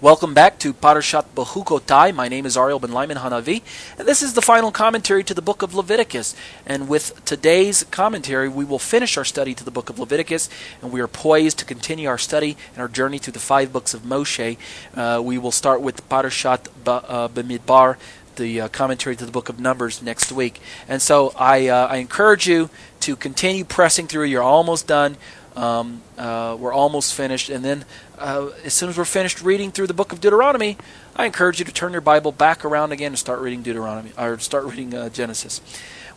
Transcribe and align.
Welcome 0.00 0.32
back 0.32 0.60
to 0.60 0.72
Parashat 0.72 1.24
Bechukotai. 1.34 2.14
My 2.14 2.28
name 2.28 2.46
is 2.46 2.56
Ariel 2.56 2.78
Ben 2.78 2.92
Lyman 2.92 3.16
Hanavi, 3.16 3.62
and 3.98 4.06
this 4.06 4.22
is 4.22 4.34
the 4.34 4.40
final 4.40 4.70
commentary 4.70 5.24
to 5.24 5.34
the 5.34 5.42
book 5.42 5.60
of 5.60 5.74
Leviticus. 5.74 6.36
And 6.64 6.88
with 6.88 7.24
today's 7.24 7.82
commentary, 7.90 8.48
we 8.48 8.64
will 8.64 8.78
finish 8.78 9.16
our 9.16 9.24
study 9.24 9.54
to 9.54 9.64
the 9.64 9.72
book 9.72 9.90
of 9.90 9.98
Leviticus, 9.98 10.48
and 10.80 10.92
we 10.92 11.00
are 11.00 11.08
poised 11.08 11.58
to 11.58 11.64
continue 11.64 12.08
our 12.08 12.16
study 12.16 12.56
and 12.74 12.80
our 12.80 12.86
journey 12.86 13.18
through 13.18 13.32
the 13.32 13.40
five 13.40 13.72
books 13.72 13.92
of 13.92 14.02
Moshe. 14.02 14.56
Uh, 14.94 15.20
we 15.20 15.36
will 15.36 15.50
start 15.50 15.80
with 15.80 16.08
Parashat 16.08 16.68
uh, 16.86 17.26
Bemidbar, 17.26 17.96
the 18.36 18.60
uh, 18.60 18.68
commentary 18.68 19.16
to 19.16 19.26
the 19.26 19.32
book 19.32 19.48
of 19.48 19.58
Numbers 19.58 20.00
next 20.00 20.30
week. 20.30 20.60
And 20.88 21.02
so 21.02 21.32
I, 21.34 21.66
uh, 21.66 21.88
I 21.88 21.96
encourage 21.96 22.46
you 22.46 22.70
to 23.00 23.16
continue 23.16 23.64
pressing 23.64 24.06
through. 24.06 24.26
You're 24.26 24.44
almost 24.44 24.86
done. 24.86 25.16
Um, 25.58 26.02
uh, 26.16 26.56
we're 26.58 26.72
almost 26.72 27.14
finished. 27.14 27.50
And 27.50 27.64
then, 27.64 27.84
uh, 28.16 28.50
as 28.64 28.74
soon 28.74 28.88
as 28.90 28.96
we're 28.96 29.04
finished 29.04 29.42
reading 29.42 29.72
through 29.72 29.88
the 29.88 29.94
book 29.94 30.12
of 30.12 30.20
Deuteronomy, 30.20 30.78
I 31.16 31.26
encourage 31.26 31.58
you 31.58 31.64
to 31.64 31.72
turn 31.72 31.90
your 31.90 32.00
Bible 32.00 32.30
back 32.30 32.64
around 32.64 32.92
again 32.92 33.10
and 33.10 33.18
start 33.18 33.40
reading 33.40 33.62
Deuteronomy, 33.62 34.12
or 34.16 34.38
start 34.38 34.64
reading 34.66 34.94
uh, 34.94 35.08
Genesis. 35.08 35.60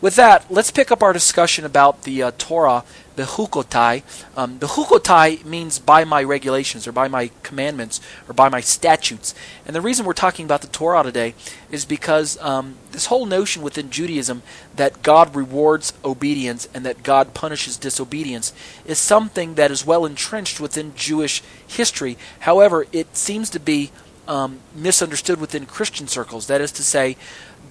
With 0.02 0.16
that, 0.16 0.50
let's 0.50 0.72
pick 0.72 0.92
up 0.92 1.04
our 1.04 1.14
discussion 1.14 1.64
about 1.64 2.04
the 2.04 2.24
uh, 2.24 2.32
Torah, 2.40 2.84
Bechukotai. 3.16 4.02
Um, 4.36 4.58
Bechukotai 4.58 5.46
means 5.46 5.78
by 5.78 6.06
my 6.06 6.24
regulations, 6.24 6.88
or 6.88 6.92
by 6.92 7.08
my 7.08 7.30
commandments, 7.44 8.02
or 8.28 8.34
by 8.34 8.50
my 8.50 8.62
statutes. 8.62 9.36
And 9.64 9.76
the 9.76 9.82
reason 9.82 10.08
we're 10.08 10.14
talking 10.14 10.46
about 10.46 10.62
the 10.62 10.68
Torah 10.70 11.04
today 11.04 11.36
is 11.70 11.86
because 11.86 12.42
um, 12.42 12.78
this 12.92 13.06
whole 13.06 13.28
notion 13.28 13.62
within 13.62 13.92
Judaism 13.92 14.42
that 14.76 15.04
God 15.04 15.36
rewards 15.36 15.94
obedience 16.04 16.68
and 16.74 16.84
that 16.84 17.04
God 17.04 17.36
punishes 17.36 17.78
disobedience 17.78 18.54
is 18.88 18.98
something 18.98 19.54
that 19.54 19.70
is 19.70 19.86
well 19.86 20.04
entrenched 20.08 20.60
within 20.60 20.96
Jewish 20.96 21.44
history. 21.68 22.18
However, 22.40 22.88
it 22.92 23.16
seems 23.16 23.52
to 23.52 23.60
be 23.60 23.92
um, 24.28 24.62
misunderstood 24.74 25.40
within 25.40 25.68
Christian 25.68 26.08
circles. 26.08 26.48
That 26.48 26.62
is 26.62 26.72
to 26.72 26.84
say, 26.84 27.18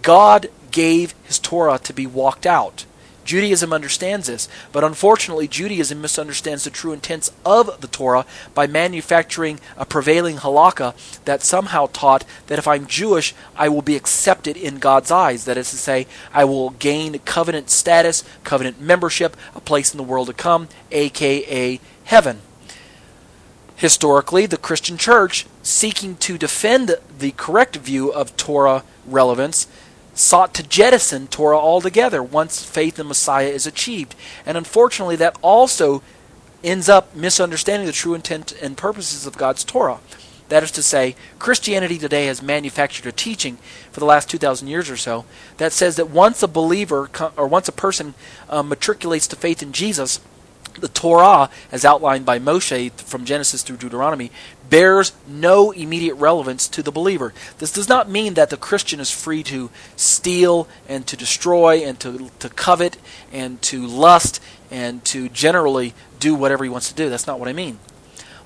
God 0.03 0.49
gave 0.71 1.15
his 1.25 1.39
Torah 1.39 1.79
to 1.79 1.93
be 1.93 2.07
walked 2.07 2.47
out. 2.47 2.85
Judaism 3.25 3.73
understands 3.73 4.27
this, 4.27 4.49
but 4.73 4.83
unfortunately, 4.83 5.47
Judaism 5.47 6.01
misunderstands 6.01 6.65
the 6.65 6.71
true 6.71 6.93
intents 6.93 7.31
of 7.45 7.81
the 7.81 7.87
Torah 7.87 8.27
by 8.55 8.67
manufacturing 8.67 9.61
a 9.77 9.85
prevailing 9.85 10.39
halakha 10.39 10.95
that 11.27 11.43
somehow 11.43 11.87
taught 11.93 12.25
that 12.49 12.59
if 12.59 12.67
I'm 12.67 12.87
Jewish, 12.87 13.35
I 13.55 13.69
will 13.69 13.83
be 13.83 13.95
accepted 13.95 14.57
in 14.57 14.79
God's 14.79 15.11
eyes. 15.11 15.45
That 15.45 15.59
is 15.59 15.71
to 15.71 15.77
say, 15.77 16.09
I 16.33 16.45
will 16.45 16.71
gain 16.71 17.19
covenant 17.21 17.71
status, 17.71 18.25
covenant 18.43 18.81
membership, 18.81 19.37
a 19.55 19.61
place 19.61 19.93
in 19.93 19.99
the 19.99 20.03
world 20.03 20.27
to 20.27 20.33
come, 20.33 20.69
aka 20.91 21.79
heaven. 22.05 22.41
Historically, 23.77 24.47
the 24.47 24.57
Christian 24.57 24.99
church, 24.99 25.47
seeking 25.63 26.17
to 26.17 26.37
defend 26.37 26.97
the 27.19 27.31
correct 27.33 27.77
view 27.77 28.13
of 28.13 28.37
Torah 28.37 28.83
relevance, 29.07 29.69
sought 30.15 30.55
to 30.55 30.63
jettison 30.63 31.27
Torah 31.29 31.59
altogether 31.59 32.23
once 32.23 32.65
faith 32.65 32.99
in 32.99 33.09
Messiah 33.09 33.49
is 33.49 33.67
achieved. 33.67 34.15
And 34.45 34.57
unfortunately, 34.57 35.17
that 35.17 35.39
also 35.43 36.03
ends 36.63 36.89
up 36.89 37.15
misunderstanding 37.15 37.87
the 37.87 37.93
true 37.93 38.15
intent 38.15 38.53
and 38.61 38.77
purposes 38.77 39.27
of 39.27 39.37
God's 39.37 39.65
Torah. 39.65 39.99
That 40.49 40.65
is 40.65 40.73
to 40.73 40.83
say, 40.83 41.15
Christianity 41.39 41.97
today 41.97 42.27
has 42.27 42.43
manufactured 42.43 43.07
a 43.07 43.13
teaching 43.13 43.57
for 43.93 44.01
the 44.01 44.07
last 44.07 44.29
2,000 44.29 44.67
years 44.67 44.91
or 44.91 44.97
so 44.97 45.25
that 45.59 45.73
says 45.73 45.95
that 45.97 46.11
once 46.11 46.43
a 46.43 46.49
believer 46.49 47.09
or 47.37 47.47
once 47.47 47.69
a 47.69 47.73
person 47.73 48.15
uh, 48.49 48.63
matriculates 48.63 49.29
to 49.29 49.37
faith 49.37 49.63
in 49.63 49.73
Jesus, 49.73 50.21
the 50.81 50.89
Torah, 50.89 51.51
as 51.71 51.85
outlined 51.85 52.27
by 52.27 52.39
Moshe 52.39 52.93
from 52.93 53.25
Genesis 53.25 53.63
through 53.63 53.77
Deuteronomy, 53.77 54.33
bears 54.71 55.13
no 55.27 55.73
immediate 55.73 56.15
relevance 56.15 56.69
to 56.69 56.83
the 56.83 56.93
believer. 56.93 57.35
This 57.59 57.73
does 57.73 57.89
not 57.89 58.09
mean 58.09 58.35
that 58.35 58.51
the 58.51 58.57
Christian 58.57 59.01
is 59.01 59.11
free 59.11 59.43
to 59.45 59.71
steal 59.97 60.69
and 60.89 61.07
to 61.09 61.17
destroy 61.17 61.79
and 61.79 61.99
to, 62.01 62.31
to 62.39 62.49
covet 62.49 62.97
and 63.33 63.61
to 63.63 63.87
lust 63.87 64.41
and 64.71 65.05
to 65.07 65.29
generally 65.29 65.95
do 66.19 66.35
whatever 66.35 66.65
he 66.65 66.71
wants 66.71 66.89
to 66.89 66.95
do. 66.95 67.11
That's 67.11 67.27
not 67.27 67.39
what 67.39 67.49
I 67.49 67.53
mean. 67.53 67.79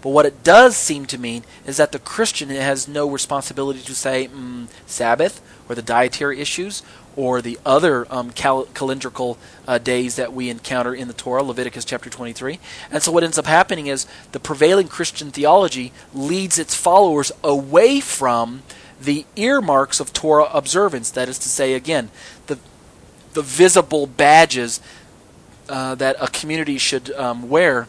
But 0.05 0.11
what 0.11 0.27
it 0.27 0.45
does 0.45 0.77
seem 0.77 1.07
to 1.07 1.19
mean 1.19 1.45
is 1.65 1.79
that 1.79 1.93
the 1.93 1.99
Christian 1.99 2.51
has 2.51 2.87
no 2.87 3.09
responsibility 3.09 3.81
to 3.81 3.95
say 3.95 4.29
mm, 4.29 4.69
Sabbath 4.85 5.41
or 5.67 5.75
the 5.75 5.81
dietary 5.81 6.41
issues 6.41 6.83
or 7.17 7.41
the 7.41 7.59
other 7.65 8.07
um, 8.13 8.31
cal- 8.31 8.67
calendrical 8.67 9.39
uh, 9.67 9.79
days 9.79 10.17
that 10.17 10.35
we 10.35 10.51
encounter 10.51 10.95
in 10.95 11.09
the 11.09 11.15
Torah, 11.15 11.43
Leviticus 11.43 11.87
chapter 11.87 12.11
23. 12.11 12.59
And 12.91 13.03
so 13.03 13.13
what 13.13 13.25
ends 13.25 13.39
up 13.39 13.47
happening 13.47 13.87
is 13.87 14.07
the 14.33 14.41
prevailing 14.41 14.89
Christian 14.89 15.31
theology 15.31 15.91
leads 16.13 16.59
its 16.59 16.75
followers 16.75 17.33
away 17.43 18.01
from 18.01 18.63
the 19.01 19.25
earmarks 19.37 20.01
of 20.01 20.13
Torah 20.13 20.51
observance. 20.53 21.11
That 21.11 21.31
is 21.31 21.39
to 21.39 21.49
say, 21.49 21.73
again, 21.73 22.11
the, 22.47 22.59
the 23.33 23.41
visible 23.41 24.07
badges 24.07 24.83
uh, 25.71 25.95
that 25.95 26.17
a 26.21 26.29
community 26.29 26.77
should 26.77 27.11
um, 27.13 27.49
wear 27.49 27.89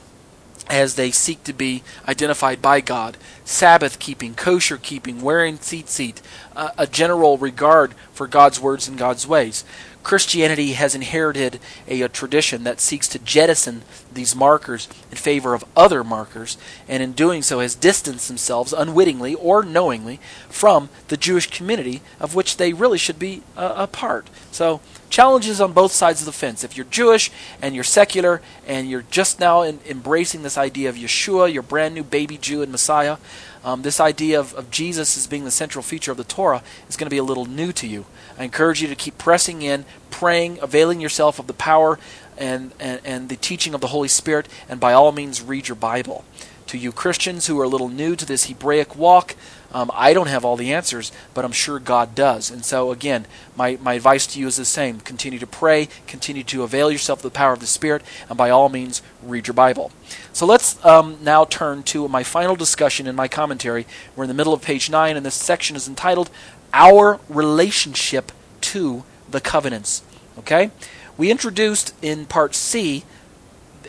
as 0.70 0.96
they 0.96 1.12
seek 1.12 1.44
to 1.44 1.54
be 1.54 1.84
identified 2.08 2.62
by 2.62 2.82
God. 2.82 3.18
Sabbath 3.44 4.00
keeping, 4.00 4.34
kosher 4.34 4.78
keeping, 4.78 5.22
wearing 5.22 5.58
tzitzit, 5.58 6.22
uh, 6.56 6.72
a 6.78 6.88
general 6.88 7.38
regard 7.38 7.94
for 8.14 8.28
God's 8.28 8.60
words 8.60 8.88
and 8.88 8.98
God's 8.98 9.28
ways. 9.28 9.64
Christianity 10.06 10.74
has 10.74 10.94
inherited 10.94 11.60
a, 11.88 12.04
a, 12.04 12.08
tradition 12.08 12.64
that 12.64 12.80
seeks 12.80 13.08
to 13.08 13.20
jettison 13.20 13.82
these 14.14 14.36
markers 14.36 14.88
in 15.10 15.18
favor 15.18 15.56
of 15.56 15.66
other 15.76 16.04
markers, 16.04 16.60
and 16.88 17.02
in 17.02 17.14
doing 17.14 17.42
so 17.42 17.60
has 17.60 17.74
distanced 17.74 18.28
themselves 18.28 18.72
unwittingly 18.72 19.34
or 19.34 19.64
knowingly 19.64 20.20
from 20.48 20.90
the 21.08 21.18
Jewish 21.18 21.50
community 21.50 22.04
of 22.20 22.36
which 22.36 22.58
they 22.58 22.72
really 22.72 23.00
should 23.00 23.18
be 23.18 23.42
uh, 23.58 23.74
a 23.76 23.88
part. 23.88 24.30
So, 24.52 24.80
challenges 25.16 25.62
on 25.62 25.72
both 25.72 25.94
sides 25.94 26.20
of 26.20 26.26
the 26.26 26.32
fence. 26.34 26.62
If 26.62 26.76
you're 26.76 26.86
Jewish 26.88 27.32
and 27.62 27.74
you're 27.74 27.86
secular 27.86 28.42
and 28.68 28.90
you're 28.90 29.06
just 29.10 29.40
now 29.40 29.62
in, 29.62 29.80
embracing 29.88 30.44
this 30.44 30.58
idea 30.58 30.90
of 30.90 30.98
Yeshua, 30.98 31.54
your 31.54 31.64
brand 31.64 31.96
new 31.96 32.04
baby 32.04 32.38
Jew 32.38 32.62
and 32.62 32.70
Messiah, 32.70 33.16
um, 33.64 33.82
this 33.82 34.02
idea 34.02 34.38
of, 34.38 34.54
of 34.56 34.70
Jesus 34.70 35.16
as 35.16 35.26
being 35.26 35.46
the 35.46 35.52
central 35.52 35.84
feature 35.84 36.12
of 36.12 36.18
the 36.18 36.26
Torah 36.26 36.62
is 36.90 36.98
going 36.98 37.06
to 37.06 37.14
be 37.14 37.18
a 37.18 37.24
little 37.24 37.46
new 37.46 37.72
to 37.72 37.88
you. 37.88 38.06
I 38.38 38.44
encourage 38.44 38.82
you 38.82 38.90
to 38.90 38.96
keep 38.96 39.18
pressing 39.18 39.62
in, 39.62 39.86
praying, 40.10 40.60
availing 40.62 41.00
yourself 41.00 41.40
of 41.40 41.48
the 41.48 41.54
power 41.54 41.98
and, 42.38 42.74
and, 42.78 43.00
and 43.06 43.30
the 43.30 43.38
teaching 43.38 43.74
of 43.74 43.80
the 43.80 43.88
Holy 43.88 44.10
Spirit, 44.10 44.50
and 44.68 44.82
by 44.82 44.92
all 44.92 45.14
means, 45.14 45.42
read 45.42 45.70
your 45.70 45.78
Bible. 45.78 46.26
To 46.68 46.78
you 46.78 46.92
Christians 46.92 47.48
who 47.48 47.58
are 47.62 47.64
a 47.64 47.70
little 47.70 47.88
new 47.88 48.18
to 48.18 48.26
this 48.26 48.48
Hebraic 48.48 48.98
walk, 48.98 49.38
um, 49.76 49.92
I 49.94 50.14
don't 50.14 50.30
have 50.30 50.46
all 50.46 50.56
the 50.56 50.72
answers, 50.72 51.12
but 51.34 51.44
I'm 51.44 51.52
sure 51.52 51.80
God 51.80 52.16
does. 52.16 52.50
And 52.50 52.64
so, 52.64 52.94
again, 52.94 53.26
my, 53.58 53.78
my 53.82 53.96
advice 53.96 54.26
to 54.28 54.40
you 54.40 54.48
is 54.48 54.56
the 54.56 54.64
same. 54.64 55.02
Continue 55.02 55.38
to 55.38 55.46
pray, 55.46 55.90
continue 56.08 56.46
to 56.46 56.64
avail 56.64 56.90
yourself 56.90 57.20
of 57.20 57.24
the 57.24 57.38
power 57.38 57.52
of 57.52 57.60
the 57.60 57.68
Spirit, 57.68 58.02
and 58.30 58.38
by 58.38 58.50
all 58.50 58.70
means, 58.70 59.02
read 59.22 59.48
your 59.48 59.54
Bible. 59.54 59.92
So 60.32 60.46
let's 60.46 60.84
um, 60.86 61.18
now 61.22 61.44
turn 61.44 61.84
to 61.84 62.08
my 62.08 62.24
final 62.24 62.56
discussion 62.56 63.06
in 63.06 63.18
my 63.18 63.28
commentary. 63.28 63.86
We're 64.16 64.24
in 64.24 64.30
the 64.30 64.34
middle 64.34 64.54
of 64.54 64.62
page 64.62 64.90
9, 64.90 65.18
and 65.18 65.26
this 65.26 65.36
section 65.36 65.76
is 65.76 65.90
entitled 65.90 66.30
Our 66.74 67.20
Relationship 67.28 68.32
to 68.62 69.04
the 69.30 69.42
Covenants. 69.42 70.04
Okay? 70.40 70.72
We 71.18 71.30
introduced 71.30 71.94
in 72.02 72.28
part 72.28 72.56
C, 72.56 73.04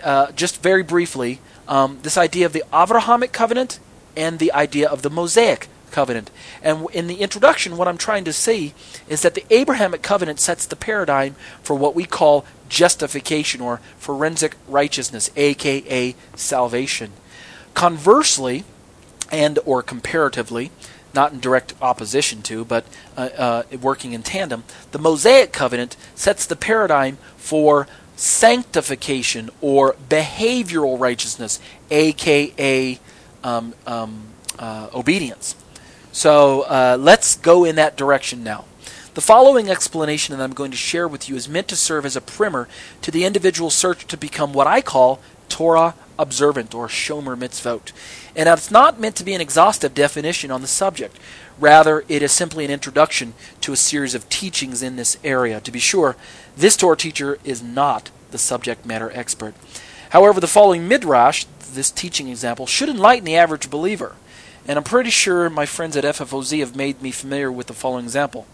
uh, 0.03 0.33
just 0.33 0.61
very 0.61 0.83
briefly, 0.83 1.39
um, 1.69 2.01
this 2.03 2.19
idea 2.19 2.45
of 2.45 2.53
the 2.53 2.65
Avrahamic 2.73 3.31
covenant 3.31 3.79
and 4.17 4.41
the 4.41 4.53
idea 4.53 4.89
of 4.89 5.03
the 5.03 5.11
Mosaic 5.11 5.69
covenant. 5.91 6.31
And 6.63 6.87
in 6.93 7.07
the 7.07 7.17
introduction, 7.17 7.77
what 7.77 7.89
I'm 7.89 7.99
trying 7.99 8.25
to 8.25 8.33
say 8.33 8.75
is 9.09 9.23
that 9.23 9.35
the 9.35 9.45
Abrahamic 9.51 10.03
covenant 10.03 10.41
sets 10.41 10.67
the 10.67 10.77
paradigm 10.77 11.35
for 11.63 11.75
what 11.75 11.95
we 11.95 12.05
call 12.05 12.45
justification 12.69 13.61
or 13.61 13.81
forensic 13.99 14.57
righteousness, 14.69 15.31
aka 15.37 16.15
salvation. 16.35 17.13
Conversely, 17.75 18.65
and 19.31 19.59
or 19.65 19.83
comparatively, 19.83 20.71
not 21.15 21.33
in 21.33 21.41
direct 21.41 21.75
opposition 21.81 22.43
to, 22.43 22.65
but 22.65 22.85
uh, 23.17 23.29
uh, 23.37 23.63
working 23.81 24.13
in 24.13 24.23
tandem, 24.23 24.65
the 24.93 24.99
Mosaic 24.99 25.53
covenant 25.53 25.97
sets 26.15 26.47
the 26.47 26.57
paradigm 26.57 27.19
for 27.37 27.89
sanctification 28.17 29.51
or 29.61 29.95
behavioral 30.09 30.99
righteousness, 30.99 31.61
aka 31.91 32.99
um, 33.45 33.75
um, 33.87 34.23
uh, 34.59 34.89
obedience. 34.95 35.55
So 36.17 36.63
uh, 36.63 36.97
let's 36.99 37.37
go 37.37 37.67
in 37.67 37.77
that 37.77 37.95
direction 37.95 38.43
now. 38.43 38.65
The 39.13 39.21
following 39.21 39.69
explanation 39.69 40.35
that 40.35 40.43
I'm 40.43 40.55
going 40.55 40.71
to 40.71 40.77
share 40.77 41.07
with 41.07 41.29
you 41.29 41.37
is 41.37 41.47
meant 41.47 41.69
to 41.69 41.77
serve 41.77 42.07
as 42.07 42.17
a 42.17 42.23
primer 42.23 42.69
to 43.03 43.11
the 43.11 43.27
individual 43.27 43.69
search 43.69 44.07
to 44.07 44.17
become 44.17 44.55
what 44.55 44.67
I 44.67 44.81
call 44.81 45.21
Torah 45.51 45.95
observant 46.19 46.75
or 46.75 46.89
Shomer 46.89 47.37
mitzvot. 47.37 47.93
And 48.35 48.49
it's 48.49 48.71
not 48.71 48.99
meant 48.99 49.15
to 49.17 49.25
be 49.25 49.35
an 49.35 49.43
exhaustive 49.43 49.93
definition 49.93 50.51
on 50.51 50.63
the 50.63 50.67
subject. 50.67 51.19
Rather, 51.59 52.03
it 52.09 52.23
is 52.23 52.33
simply 52.33 52.65
an 52.65 52.71
introduction 52.71 53.35
to 53.61 53.75
a 53.75 53.77
series 53.77 54.15
of 54.15 54.27
teachings 54.31 54.83
in 54.83 54.97
this 54.97 55.19
area. 55.23 55.61
To 55.61 55.71
be 55.71 55.79
sure, 55.79 56.17
this 56.57 56.79
Torah 56.79 56.97
teacher 56.97 57.39
is 57.45 57.63
not 57.63 58.11
the 58.31 58.39
subject 58.39 58.87
matter 58.87 59.11
expert. 59.13 59.55
However, 60.11 60.41
the 60.41 60.47
following 60.47 60.89
midrash, 60.89 61.45
this 61.75 61.91
teaching 61.91 62.29
example, 62.29 62.67
should 62.67 62.89
enlighten 62.89 63.27
the 63.27 63.37
average 63.37 63.69
believer. 63.69 64.17
And 64.69 64.79
I'm 64.79 64.85
pretty 64.85 65.11
sure 65.11 65.49
my 65.49 65.67
friends 65.67 65.97
at 65.97 66.05
FFOZ 66.05 66.59
have 66.61 66.75
made 66.75 67.01
me 67.01 67.13
familiar 67.13 67.53
with 67.53 67.69
the 67.69 67.73
following 67.73 68.05
example. 68.05 68.47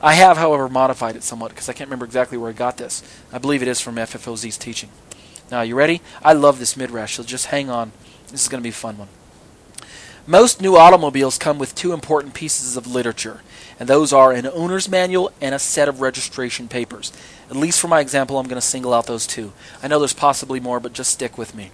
I 0.00 0.14
have, 0.14 0.36
however, 0.36 0.68
modified 0.68 1.16
it 1.16 1.22
somewhat 1.22 1.50
because 1.50 1.68
I 1.68 1.72
can't 1.72 1.88
remember 1.88 2.04
exactly 2.04 2.38
where 2.38 2.50
I 2.50 2.54
got 2.54 2.76
this. 2.76 3.02
I 3.32 3.38
believe 3.38 3.62
it 3.62 3.68
is 3.68 3.80
from 3.80 3.96
FFOZ's 3.96 4.58
teaching. 4.58 4.90
Now, 5.50 5.62
you 5.62 5.74
ready? 5.74 6.02
I 6.22 6.34
love 6.34 6.58
this 6.58 6.76
midrash, 6.76 7.16
so 7.16 7.22
just 7.22 7.46
hang 7.46 7.70
on. 7.70 7.92
This 8.30 8.42
is 8.42 8.48
going 8.48 8.60
to 8.60 8.66
be 8.66 8.70
a 8.70 8.72
fun 8.72 8.98
one. 8.98 9.08
Most 10.28 10.60
new 10.60 10.76
automobiles 10.76 11.38
come 11.38 11.58
with 11.58 11.76
two 11.76 11.92
important 11.92 12.34
pieces 12.34 12.76
of 12.76 12.88
literature, 12.88 13.42
and 13.78 13.88
those 13.88 14.12
are 14.12 14.32
an 14.32 14.46
owner's 14.46 14.88
manual 14.88 15.30
and 15.40 15.54
a 15.54 15.58
set 15.60 15.88
of 15.88 16.00
registration 16.00 16.66
papers. 16.66 17.12
At 17.48 17.54
least 17.54 17.80
for 17.80 17.86
my 17.86 18.00
example, 18.00 18.36
I'm 18.36 18.48
going 18.48 18.60
to 18.60 18.66
single 18.66 18.92
out 18.92 19.06
those 19.06 19.24
two. 19.24 19.52
I 19.84 19.88
know 19.88 20.00
there's 20.00 20.12
possibly 20.12 20.58
more, 20.58 20.80
but 20.80 20.92
just 20.92 21.12
stick 21.12 21.38
with 21.38 21.54
me. 21.54 21.70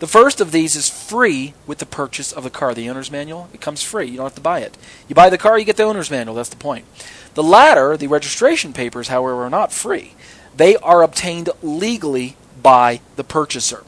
The 0.00 0.06
first 0.06 0.40
of 0.40 0.50
these 0.50 0.76
is 0.76 0.88
free 0.88 1.52
with 1.66 1.76
the 1.76 1.84
purchase 1.84 2.32
of 2.32 2.42
the 2.42 2.50
car. 2.50 2.72
The 2.72 2.88
owner's 2.88 3.10
manual, 3.10 3.50
it 3.52 3.60
comes 3.60 3.82
free. 3.82 4.06
You 4.06 4.16
don't 4.16 4.24
have 4.26 4.34
to 4.34 4.40
buy 4.40 4.60
it. 4.60 4.78
You 5.08 5.14
buy 5.14 5.28
the 5.28 5.36
car, 5.36 5.58
you 5.58 5.66
get 5.66 5.76
the 5.76 5.82
owner's 5.82 6.10
manual. 6.10 6.34
That's 6.34 6.48
the 6.48 6.56
point. 6.56 6.86
The 7.34 7.42
latter, 7.42 7.98
the 7.98 8.06
registration 8.06 8.72
papers, 8.72 9.08
however, 9.08 9.44
are 9.44 9.50
not 9.50 9.72
free. 9.72 10.14
They 10.56 10.76
are 10.76 11.02
obtained 11.02 11.50
legally 11.62 12.36
by 12.62 13.02
the 13.16 13.24
purchaser. 13.24 13.84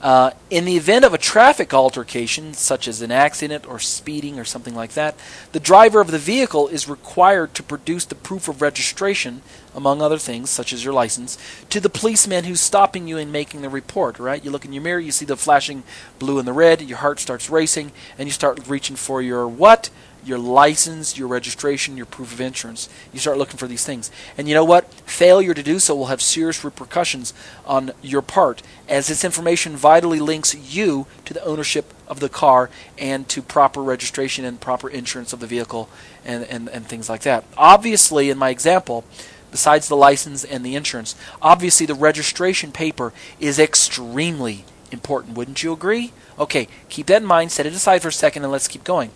Uh, 0.00 0.30
in 0.48 0.64
the 0.64 0.76
event 0.76 1.04
of 1.04 1.12
a 1.12 1.18
traffic 1.18 1.74
altercation, 1.74 2.54
such 2.54 2.88
as 2.88 3.02
an 3.02 3.12
accident 3.12 3.68
or 3.68 3.78
speeding 3.78 4.38
or 4.38 4.44
something 4.46 4.74
like 4.74 4.94
that, 4.94 5.14
the 5.52 5.60
driver 5.60 6.00
of 6.00 6.10
the 6.10 6.18
vehicle 6.18 6.68
is 6.68 6.88
required 6.88 7.54
to 7.54 7.62
produce 7.62 8.06
the 8.06 8.14
proof 8.14 8.48
of 8.48 8.62
registration, 8.62 9.42
among 9.74 10.00
other 10.00 10.16
things, 10.16 10.48
such 10.48 10.72
as 10.72 10.82
your 10.82 10.94
license, 10.94 11.36
to 11.68 11.80
the 11.80 11.90
policeman 11.90 12.44
who's 12.44 12.62
stopping 12.62 13.06
you 13.06 13.18
and 13.18 13.30
making 13.30 13.60
the 13.60 13.68
report. 13.68 14.18
Right? 14.18 14.42
You 14.42 14.50
look 14.50 14.64
in 14.64 14.72
your 14.72 14.82
mirror, 14.82 15.00
you 15.00 15.12
see 15.12 15.26
the 15.26 15.36
flashing 15.36 15.82
blue 16.18 16.38
and 16.38 16.48
the 16.48 16.54
red, 16.54 16.80
your 16.80 16.98
heart 16.98 17.20
starts 17.20 17.50
racing, 17.50 17.92
and 18.16 18.26
you 18.26 18.32
start 18.32 18.66
reaching 18.68 18.96
for 18.96 19.20
your 19.20 19.46
what? 19.46 19.90
Your 20.24 20.38
license, 20.38 21.16
your 21.16 21.28
registration, 21.28 21.96
your 21.96 22.06
proof 22.06 22.32
of 22.32 22.40
insurance. 22.40 22.88
You 23.12 23.18
start 23.18 23.38
looking 23.38 23.56
for 23.56 23.66
these 23.66 23.84
things. 23.84 24.10
And 24.36 24.48
you 24.48 24.54
know 24.54 24.64
what? 24.64 24.92
Failure 25.08 25.54
to 25.54 25.62
do 25.62 25.78
so 25.78 25.94
will 25.94 26.06
have 26.06 26.22
serious 26.22 26.64
repercussions 26.64 27.32
on 27.64 27.92
your 28.02 28.22
part, 28.22 28.62
as 28.88 29.08
this 29.08 29.24
information 29.24 29.76
vitally 29.76 30.20
links 30.20 30.54
you 30.54 31.06
to 31.24 31.34
the 31.34 31.44
ownership 31.44 31.92
of 32.06 32.20
the 32.20 32.28
car 32.28 32.70
and 32.98 33.28
to 33.28 33.40
proper 33.40 33.82
registration 33.82 34.44
and 34.44 34.60
proper 34.60 34.88
insurance 34.88 35.32
of 35.32 35.40
the 35.40 35.46
vehicle 35.46 35.88
and, 36.24 36.44
and, 36.44 36.68
and 36.68 36.86
things 36.86 37.08
like 37.08 37.22
that. 37.22 37.44
Obviously, 37.56 38.30
in 38.30 38.38
my 38.38 38.50
example, 38.50 39.04
besides 39.50 39.88
the 39.88 39.96
license 39.96 40.44
and 40.44 40.64
the 40.64 40.74
insurance, 40.74 41.14
obviously 41.40 41.86
the 41.86 41.94
registration 41.94 42.72
paper 42.72 43.12
is 43.38 43.58
extremely 43.58 44.64
important. 44.92 45.36
Wouldn't 45.36 45.62
you 45.62 45.72
agree? 45.72 46.12
Okay, 46.38 46.68
keep 46.88 47.06
that 47.06 47.22
in 47.22 47.28
mind, 47.28 47.52
set 47.52 47.66
it 47.66 47.72
aside 47.72 48.02
for 48.02 48.08
a 48.08 48.12
second, 48.12 48.42
and 48.42 48.52
let's 48.52 48.68
keep 48.68 48.82
going. 48.82 49.10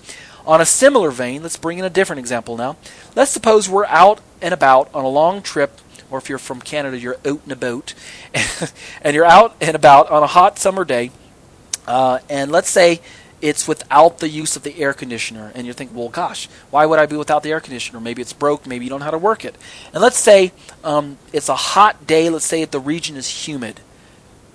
On 0.47 0.61
a 0.61 0.67
similar 0.67 1.11
vein, 1.11 1.43
let's 1.43 1.57
bring 1.57 1.79
in 1.79 1.85
a 1.85 1.91
different 1.91 2.21
example 2.21 2.57
now. 2.57 2.77
Let's 3.15 3.31
suppose 3.31 3.69
we're 3.69 3.87
out 3.87 4.21
and 4.43 4.53
about 4.53 4.91
on 4.95 5.05
a 5.05 5.09
long 5.09 5.41
trip, 5.41 5.81
or 6.11 6.19
if 6.19 6.29
you're 6.29 6.39
from 6.39 6.61
Canada, 6.61 6.99
you're 6.99 7.17
out 7.25 7.41
and 7.45 7.53
about, 7.53 7.95
and 9.03 9.15
you're 9.15 9.25
out 9.25 9.57
and 9.61 9.75
about 9.75 10.11
on 10.11 10.23
a 10.23 10.27
hot 10.27 10.59
summer 10.59 10.85
day, 10.85 11.11
uh, 11.87 12.19
and 12.29 12.53
let's 12.53 12.69
say 12.69 13.01
it's 13.41 13.67
without 13.67 14.19
the 14.19 14.29
use 14.29 14.55
of 14.55 14.63
the 14.63 14.79
air 14.79 14.93
conditioner, 14.93 15.51
and 15.55 15.67
you're 15.67 15.75
thinking, 15.75 15.97
well, 15.97 16.11
gosh, 16.11 16.47
why 16.71 16.85
would 16.85 16.99
I 16.99 17.07
be 17.07 17.17
without 17.17 17.43
the 17.43 17.51
air 17.51 17.61
conditioner? 17.61 18.01
Maybe 18.01 18.21
it's 18.21 18.33
broke, 18.35 18.67
maybe 18.67 18.85
you 18.85 18.91
don't 18.91 19.01
know 19.01 19.05
how 19.07 19.11
to 19.11 19.19
work 19.19 19.47
it. 19.47 19.57
And 19.93 20.03
let's 20.03 20.19
say 20.19 20.53
um, 20.83 21.17
it's 21.33 21.49
a 21.49 21.55
hot 21.55 22.07
day, 22.07 22.29
let's 22.29 22.45
say 22.45 22.65
the 22.65 22.81
region 22.81 23.17
is 23.17 23.47
humid. 23.47 23.81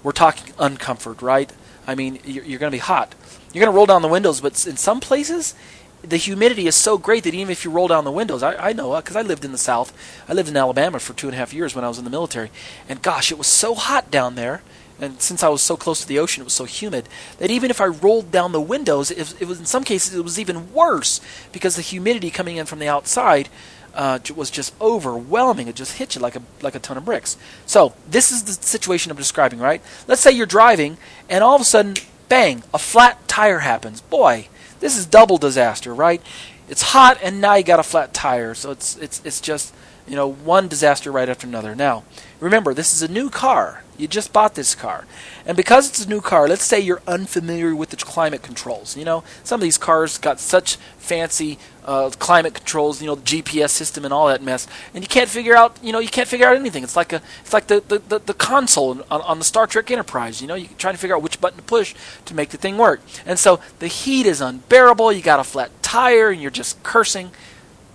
We're 0.03 0.11
talking 0.11 0.53
uncomfort, 0.53 1.21
right? 1.21 1.51
I 1.85 1.95
mean, 1.95 2.19
you're 2.23 2.59
going 2.59 2.71
to 2.71 2.75
be 2.75 2.77
hot. 2.77 3.13
You're 3.53 3.63
going 3.63 3.73
to 3.73 3.75
roll 3.75 3.87
down 3.87 4.01
the 4.01 4.07
windows, 4.07 4.41
but 4.41 4.65
in 4.67 4.77
some 4.77 4.99
places, 4.99 5.55
the 6.01 6.17
humidity 6.17 6.67
is 6.67 6.75
so 6.75 6.97
great 6.97 7.23
that 7.23 7.33
even 7.33 7.51
if 7.51 7.65
you 7.65 7.71
roll 7.71 7.87
down 7.87 8.05
the 8.05 8.11
windows, 8.11 8.43
I, 8.43 8.69
I 8.69 8.73
know 8.73 8.95
because 8.95 9.15
I 9.15 9.21
lived 9.21 9.45
in 9.45 9.51
the 9.51 9.57
South. 9.57 9.93
I 10.27 10.33
lived 10.33 10.49
in 10.49 10.57
Alabama 10.57 10.99
for 10.99 11.13
two 11.13 11.27
and 11.27 11.35
a 11.35 11.37
half 11.37 11.53
years 11.53 11.75
when 11.75 11.83
I 11.83 11.87
was 11.87 11.97
in 11.97 12.05
the 12.05 12.09
military, 12.09 12.51
and 12.87 13.01
gosh, 13.01 13.31
it 13.31 13.37
was 13.37 13.47
so 13.47 13.75
hot 13.75 14.09
down 14.09 14.35
there. 14.35 14.61
And 15.01 15.21
since 15.21 15.43
I 15.43 15.47
was 15.47 15.61
so 15.61 15.77
close 15.77 16.01
to 16.01 16.07
the 16.07 16.19
ocean, 16.19 16.41
it 16.41 16.43
was 16.43 16.53
so 16.53 16.65
humid 16.65 17.07
that 17.37 17.49
even 17.49 17.71
if 17.71 17.79
I 17.79 17.85
rolled 17.85 18.31
down 18.31 18.51
the 18.51 18.59
windows, 18.59 19.11
it, 19.11 19.33
it 19.39 19.47
was 19.47 19.59
in 19.59 19.65
some 19.65 19.85
cases 19.85 20.13
it 20.13 20.23
was 20.23 20.37
even 20.37 20.73
worse 20.73 21.21
because 21.53 21.77
the 21.77 21.81
humidity 21.81 22.29
coming 22.29 22.57
in 22.57 22.65
from 22.65 22.79
the 22.79 22.89
outside 22.89 23.47
uh, 23.93 24.19
was 24.35 24.51
just 24.51 24.73
overwhelming. 24.81 25.67
It 25.67 25.75
just 25.75 25.97
hit 25.97 26.15
you 26.15 26.21
like 26.21 26.35
a 26.35 26.41
like 26.61 26.75
a 26.75 26.79
ton 26.79 26.97
of 26.97 27.05
bricks. 27.05 27.37
So 27.65 27.93
this 28.09 28.31
is 28.31 28.43
the 28.43 28.53
situation 28.53 29.11
I'm 29.11 29.17
describing, 29.17 29.59
right? 29.59 29.81
Let's 30.07 30.21
say 30.21 30.31
you're 30.31 30.45
driving, 30.45 30.97
and 31.29 31.43
all 31.43 31.55
of 31.55 31.61
a 31.61 31.65
sudden, 31.65 31.95
bang, 32.27 32.63
a 32.73 32.79
flat 32.79 33.27
tire 33.27 33.59
happens. 33.59 34.01
Boy, 34.01 34.47
this 34.79 34.97
is 34.97 35.05
double 35.05 35.37
disaster, 35.37 35.93
right? 35.93 36.21
It's 36.67 36.81
hot 36.81 37.19
and 37.23 37.41
now 37.41 37.55
you 37.55 37.63
got 37.63 37.79
a 37.79 37.83
flat 37.83 38.13
tire. 38.13 38.53
So 38.53 38.71
it's 38.71 38.97
it's 38.97 39.21
it's 39.25 39.41
just, 39.41 39.73
you 40.07 40.15
know, 40.15 40.31
one 40.31 40.67
disaster 40.67 41.11
right 41.11 41.29
after 41.29 41.47
another. 41.47 41.75
Now, 41.75 42.03
remember, 42.39 42.73
this 42.73 42.93
is 42.93 43.01
a 43.01 43.07
new 43.07 43.29
car. 43.29 43.83
You 43.97 44.07
just 44.07 44.31
bought 44.31 44.55
this 44.55 44.75
car. 44.75 45.05
And 45.49 45.55
because 45.55 45.89
it's 45.89 46.05
a 46.05 46.07
new 46.07 46.21
car, 46.21 46.47
let's 46.47 46.63
say 46.63 46.79
you're 46.79 47.01
unfamiliar 47.07 47.75
with 47.75 47.89
the 47.89 47.97
climate 47.97 48.43
controls. 48.43 48.95
You 48.95 49.03
know, 49.03 49.23
some 49.43 49.59
of 49.59 49.63
these 49.63 49.79
cars 49.79 50.19
got 50.19 50.39
such 50.39 50.75
fancy 50.99 51.57
uh, 51.83 52.11
climate 52.19 52.53
controls, 52.53 53.01
you 53.01 53.07
know, 53.07 53.15
GPS 53.15 53.71
system 53.71 54.05
and 54.05 54.13
all 54.13 54.27
that 54.27 54.43
mess, 54.43 54.67
and 54.93 55.03
you 55.03 55.07
can't 55.07 55.27
figure 55.27 55.55
out, 55.55 55.75
you 55.81 55.91
know, 55.91 55.97
you 55.97 56.07
can't 56.07 56.27
figure 56.27 56.45
out 56.45 56.55
anything. 56.55 56.83
It's 56.83 56.95
like 56.95 57.13
a, 57.13 57.23
it's 57.41 57.51
like 57.51 57.65
the 57.65 57.83
the, 57.87 57.97
the, 57.97 58.19
the 58.19 58.35
console 58.35 58.91
on, 59.09 59.21
on 59.23 59.39
the 59.39 59.43
Star 59.43 59.65
Trek 59.65 59.89
Enterprise. 59.89 60.39
You 60.39 60.47
know, 60.47 60.53
you're 60.53 60.69
trying 60.77 60.93
to 60.93 60.99
figure 60.99 61.15
out 61.15 61.23
which 61.23 61.41
button 61.41 61.57
to 61.57 61.63
push 61.63 61.95
to 62.25 62.35
make 62.35 62.49
the 62.49 62.57
thing 62.57 62.77
work. 62.77 63.01
And 63.25 63.39
so 63.39 63.59
the 63.79 63.87
heat 63.87 64.27
is 64.27 64.41
unbearable. 64.41 65.11
You 65.13 65.23
got 65.23 65.39
a 65.39 65.43
flat 65.43 65.71
tire, 65.81 66.29
and 66.29 66.39
you're 66.39 66.51
just 66.51 66.83
cursing. 66.83 67.31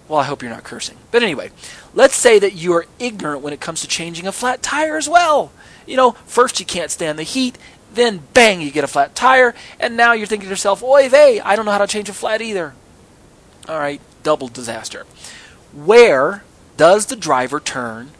Well, 0.08 0.20
I 0.20 0.24
hope 0.24 0.42
you're 0.42 0.50
not 0.50 0.64
cursing. 0.64 0.98
But 1.10 1.22
anyway, 1.22 1.50
let's 1.94 2.16
say 2.16 2.38
that 2.38 2.52
you 2.52 2.74
are 2.74 2.86
ignorant 2.98 3.42
when 3.42 3.52
it 3.52 3.60
comes 3.60 3.80
to 3.80 3.88
changing 3.88 4.26
a 4.26 4.32
flat 4.32 4.62
tire 4.62 4.96
as 4.96 5.08
well. 5.08 5.50
You 5.86 5.96
know, 5.96 6.12
first 6.26 6.60
you 6.60 6.66
can't 6.66 6.90
stand 6.90 7.18
the 7.18 7.22
heat, 7.22 7.56
then 7.92 8.22
bang, 8.34 8.60
you 8.60 8.70
get 8.70 8.84
a 8.84 8.88
flat 8.88 9.14
tire, 9.14 9.54
and 9.80 9.96
now 9.96 10.12
you're 10.12 10.26
thinking 10.26 10.46
to 10.46 10.52
yourself, 10.52 10.82
oy 10.82 11.08
vey, 11.08 11.40
I 11.40 11.56
don't 11.56 11.64
know 11.64 11.72
how 11.72 11.78
to 11.78 11.86
change 11.86 12.08
a 12.08 12.14
flat 12.14 12.42
either. 12.42 12.74
All 13.68 13.78
right, 13.78 14.00
double 14.22 14.48
disaster. 14.48 15.06
Where 15.72 16.44
does 16.76 17.06
the 17.06 17.16
driver 17.16 17.60
turn 17.60 18.10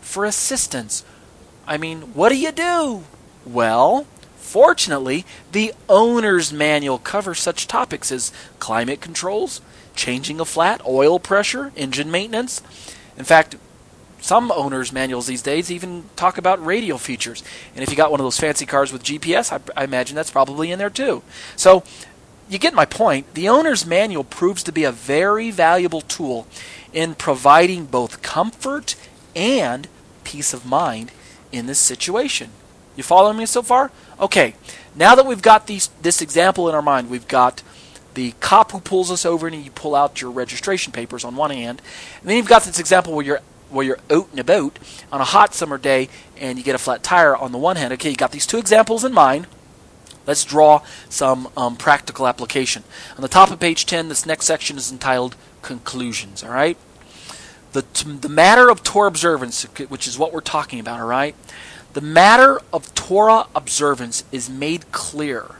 for 0.00 0.24
assistance? 0.24 1.04
I 1.66 1.76
mean, 1.76 2.14
what 2.14 2.30
do 2.30 2.36
you 2.36 2.52
do? 2.52 3.04
Well, 3.44 4.06
fortunately, 4.36 5.26
the 5.52 5.74
owner's 5.88 6.52
manual 6.52 6.98
covers 6.98 7.40
such 7.40 7.66
topics 7.66 8.10
as 8.10 8.32
climate 8.58 9.00
controls, 9.00 9.60
changing 9.98 10.40
a 10.40 10.44
flat, 10.46 10.80
oil 10.86 11.18
pressure, 11.18 11.72
engine 11.76 12.10
maintenance. 12.10 12.62
In 13.18 13.24
fact, 13.24 13.56
some 14.20 14.50
owners' 14.52 14.92
manuals 14.92 15.26
these 15.26 15.42
days 15.42 15.70
even 15.70 16.04
talk 16.16 16.38
about 16.38 16.64
radio 16.64 16.96
features. 16.96 17.42
And 17.74 17.82
if 17.82 17.90
you 17.90 17.96
got 17.96 18.10
one 18.10 18.20
of 18.20 18.24
those 18.24 18.38
fancy 18.38 18.64
cars 18.64 18.92
with 18.92 19.02
GPS, 19.02 19.52
I, 19.52 19.60
I 19.80 19.84
imagine 19.84 20.16
that's 20.16 20.30
probably 20.30 20.72
in 20.72 20.78
there 20.78 20.90
too. 20.90 21.22
So 21.56 21.82
you 22.48 22.58
get 22.58 22.74
my 22.74 22.84
point. 22.86 23.34
The 23.34 23.48
owner's 23.48 23.84
manual 23.84 24.24
proves 24.24 24.62
to 24.64 24.72
be 24.72 24.84
a 24.84 24.92
very 24.92 25.50
valuable 25.50 26.00
tool 26.00 26.46
in 26.92 27.14
providing 27.14 27.84
both 27.84 28.22
comfort 28.22 28.96
and 29.36 29.86
peace 30.24 30.54
of 30.54 30.64
mind 30.64 31.12
in 31.52 31.66
this 31.66 31.78
situation. 31.78 32.50
You 32.96 33.02
following 33.02 33.36
me 33.36 33.46
so 33.46 33.62
far? 33.62 33.92
Okay. 34.18 34.54
Now 34.94 35.14
that 35.14 35.26
we've 35.26 35.42
got 35.42 35.66
these, 35.66 35.88
this 36.02 36.20
example 36.20 36.68
in 36.68 36.74
our 36.74 36.82
mind, 36.82 37.08
we've 37.08 37.28
got 37.28 37.62
the 38.18 38.32
cop 38.40 38.72
who 38.72 38.80
pulls 38.80 39.12
us 39.12 39.24
over 39.24 39.46
and 39.46 39.64
you 39.64 39.70
pull 39.70 39.94
out 39.94 40.20
your 40.20 40.32
registration 40.32 40.92
papers 40.92 41.24
on 41.24 41.36
one 41.36 41.50
hand, 41.50 41.80
and 42.20 42.28
then 42.28 42.36
you've 42.36 42.48
got 42.48 42.64
this 42.64 42.80
example 42.80 43.14
where 43.14 43.24
you're 43.24 43.40
where 43.70 43.86
you're 43.86 44.00
out 44.10 44.28
and 44.32 44.40
about 44.40 44.76
on 45.12 45.20
a 45.20 45.24
hot 45.24 45.54
summer 45.54 45.78
day 45.78 46.08
and 46.36 46.58
you 46.58 46.64
get 46.64 46.74
a 46.74 46.78
flat 46.78 47.04
tire 47.04 47.36
on 47.36 47.52
the 47.52 47.58
one 47.58 47.76
hand. 47.76 47.92
Okay, 47.92 48.10
you 48.10 48.16
got 48.16 48.32
these 48.32 48.46
two 48.46 48.58
examples 48.58 49.04
in 49.04 49.12
mind. 49.12 49.46
Let's 50.26 50.44
draw 50.44 50.82
some 51.08 51.48
um, 51.56 51.76
practical 51.76 52.26
application. 52.26 52.82
On 53.14 53.22
the 53.22 53.28
top 53.28 53.52
of 53.52 53.60
page 53.60 53.86
10, 53.86 54.08
this 54.08 54.26
next 54.26 54.46
section 54.46 54.76
is 54.78 54.90
entitled 54.90 55.36
Conclusions, 55.62 56.42
all 56.42 56.50
right? 56.50 56.76
The, 57.72 57.84
the 58.20 58.28
matter 58.28 58.68
of 58.68 58.82
Torah 58.82 59.08
observance, 59.08 59.62
which 59.62 60.08
is 60.08 60.18
what 60.18 60.32
we're 60.32 60.40
talking 60.40 60.80
about, 60.80 60.98
all 60.98 61.06
right? 61.06 61.36
The 61.92 62.00
matter 62.00 62.60
of 62.72 62.92
Torah 62.94 63.46
observance 63.54 64.24
is 64.32 64.50
made 64.50 64.90
clear 64.92 65.56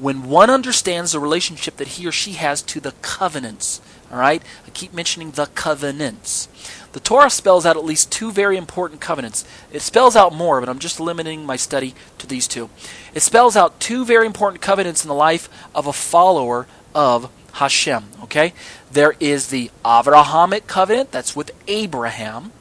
when 0.00 0.28
one 0.28 0.48
understands 0.48 1.12
the 1.12 1.20
relationship 1.20 1.76
that 1.76 1.88
he 1.88 2.06
or 2.06 2.12
she 2.12 2.32
has 2.32 2.62
to 2.62 2.80
the 2.80 2.92
covenants. 3.02 3.80
All 4.10 4.18
right? 4.18 4.42
I 4.66 4.70
keep 4.70 4.94
mentioning 4.94 5.32
the 5.32 5.46
covenants. 5.46 6.48
The 6.92 7.00
Torah 7.00 7.30
spells 7.30 7.64
out 7.64 7.76
at 7.76 7.84
least 7.84 8.10
two 8.10 8.32
very 8.32 8.56
important 8.56 9.00
covenants. 9.00 9.44
It 9.70 9.82
spells 9.82 10.16
out 10.16 10.34
more, 10.34 10.58
but 10.58 10.68
I'm 10.68 10.80
just 10.80 10.98
limiting 10.98 11.46
my 11.46 11.56
study 11.56 11.94
to 12.18 12.26
these 12.26 12.48
two. 12.48 12.70
It 13.14 13.20
spells 13.20 13.56
out 13.56 13.78
two 13.78 14.04
very 14.04 14.26
important 14.26 14.62
covenants 14.62 15.04
in 15.04 15.08
the 15.08 15.14
life 15.14 15.48
of 15.74 15.86
a 15.86 15.92
follower 15.92 16.66
of 16.94 17.30
Hashem. 17.52 18.04
Okay? 18.24 18.54
There 18.90 19.14
is 19.20 19.48
the 19.48 19.70
Avrahamic 19.84 20.66
covenant, 20.66 21.12
that's 21.12 21.36
with 21.36 21.52
Abraham. 21.68 22.52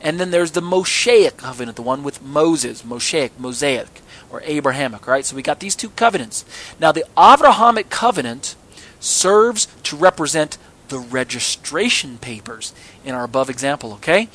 And 0.00 0.18
then 0.18 0.30
there's 0.30 0.52
the 0.52 0.60
Mosaic 0.62 1.36
covenant, 1.36 1.76
the 1.76 1.82
one 1.82 2.02
with 2.02 2.22
Moses, 2.22 2.84
Mosaic, 2.84 3.38
Mosaic, 3.38 4.00
or 4.30 4.42
Abrahamic, 4.44 5.06
right? 5.06 5.24
So 5.24 5.36
we 5.36 5.42
got 5.42 5.60
these 5.60 5.76
two 5.76 5.90
covenants. 5.90 6.44
Now, 6.80 6.92
the 6.92 7.04
Avrahamic 7.16 7.90
covenant 7.90 8.56
serves 9.00 9.66
to 9.84 9.96
represent 9.96 10.58
the 10.88 10.98
registration 10.98 12.18
papers 12.18 12.72
in 13.04 13.14
our 13.14 13.24
above 13.24 13.50
example, 13.50 13.92
okay? 13.94 14.28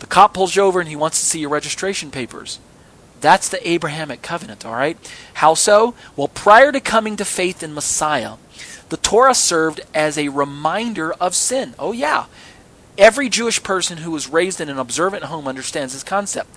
The 0.00 0.06
cop 0.06 0.34
pulls 0.34 0.54
you 0.54 0.62
over 0.62 0.80
and 0.80 0.88
he 0.88 0.96
wants 0.96 1.18
to 1.20 1.26
see 1.26 1.40
your 1.40 1.50
registration 1.50 2.10
papers. 2.10 2.58
That's 3.20 3.48
the 3.48 3.66
Abrahamic 3.66 4.20
covenant, 4.20 4.66
all 4.66 4.74
right? 4.74 4.98
How 5.34 5.54
so? 5.54 5.94
Well, 6.14 6.28
prior 6.28 6.72
to 6.72 6.80
coming 6.80 7.16
to 7.16 7.24
faith 7.24 7.62
in 7.62 7.72
Messiah, 7.72 8.34
the 8.90 8.98
Torah 8.98 9.34
served 9.34 9.80
as 9.94 10.18
a 10.18 10.28
reminder 10.28 11.14
of 11.14 11.34
sin. 11.34 11.74
Oh, 11.78 11.92
yeah. 11.92 12.26
Every 12.98 13.28
Jewish 13.28 13.62
person 13.62 13.98
who 13.98 14.10
was 14.10 14.28
raised 14.28 14.60
in 14.60 14.68
an 14.68 14.78
observant 14.78 15.24
home 15.24 15.48
understands 15.48 15.94
this 15.94 16.04
concept. 16.04 16.50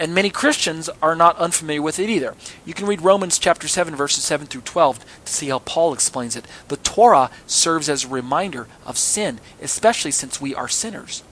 And 0.00 0.14
many 0.14 0.30
Christians 0.30 0.88
are 1.02 1.14
not 1.14 1.36
unfamiliar 1.36 1.82
with 1.82 1.98
it 1.98 2.08
either. 2.08 2.34
You 2.64 2.72
can 2.72 2.86
read 2.86 3.02
Romans 3.02 3.38
chapter 3.38 3.68
7 3.68 3.94
verses 3.94 4.24
7 4.24 4.46
through 4.46 4.62
12 4.62 5.04
to 5.26 5.32
see 5.32 5.50
how 5.50 5.58
Paul 5.58 5.92
explains 5.92 6.36
it. 6.36 6.46
The 6.68 6.78
Torah 6.78 7.30
serves 7.46 7.90
as 7.90 8.04
a 8.04 8.08
reminder 8.08 8.66
of 8.86 8.96
sin, 8.96 9.40
especially 9.60 10.10
since 10.10 10.40
we 10.40 10.54
are 10.54 10.68
sinners. 10.68 11.22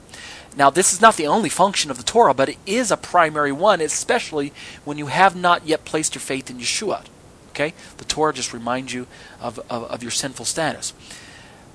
Now, 0.55 0.69
this 0.69 0.93
is 0.93 1.01
not 1.01 1.17
the 1.17 1.25
only 1.25 1.49
function 1.49 1.89
of 1.89 1.97
the 1.97 2.03
Torah, 2.03 2.35
but 2.35 2.49
it 2.49 2.57
is 2.67 2.91
a 2.91 2.97
primary 2.97 3.51
one, 3.51 3.81
especially 3.81 4.53
when 4.85 4.99
you 4.99 5.07
have 5.07 5.35
not 5.35 5.65
yet 5.65 5.83
placed 5.83 6.13
your 6.13 6.21
faith 6.21 6.51
in 6.51 6.59
Yeshua. 6.59 7.05
Okay? 7.49 7.73
The 7.97 8.05
Torah 8.05 8.33
just 8.33 8.53
reminds 8.53 8.93
you 8.93 9.07
of, 9.41 9.57
of, 9.67 9.85
of 9.85 10.03
your 10.03 10.11
sinful 10.11 10.45
status. 10.45 10.93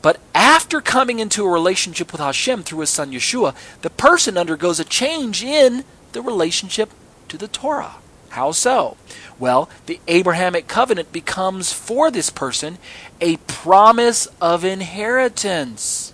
But 0.01 0.21
after 0.33 0.81
coming 0.81 1.19
into 1.19 1.45
a 1.45 1.51
relationship 1.51 2.13
with 2.13 2.21
Hashem 2.21 2.63
through 2.63 2.81
his 2.81 2.91
son 2.91 3.11
Yeshua, 3.11 3.57
the 3.81 3.91
person 3.91 4.39
undergoes 4.39 4.79
a 4.79 4.85
change 4.85 5.43
in 5.43 5.83
the 6.15 6.23
relationship 6.23 6.91
to 7.29 7.37
the 7.37 7.49
Torah. 7.49 7.97
How 8.31 8.53
so? 8.53 8.97
Well, 9.39 9.69
the 9.87 10.01
Abrahamic 10.09 10.67
covenant 10.67 11.13
becomes 11.13 11.73
for 11.73 12.11
this 12.11 12.31
person 12.31 12.79
a 13.21 13.37
promise 13.37 14.27
of 14.41 14.65
inheritance. 14.65 16.13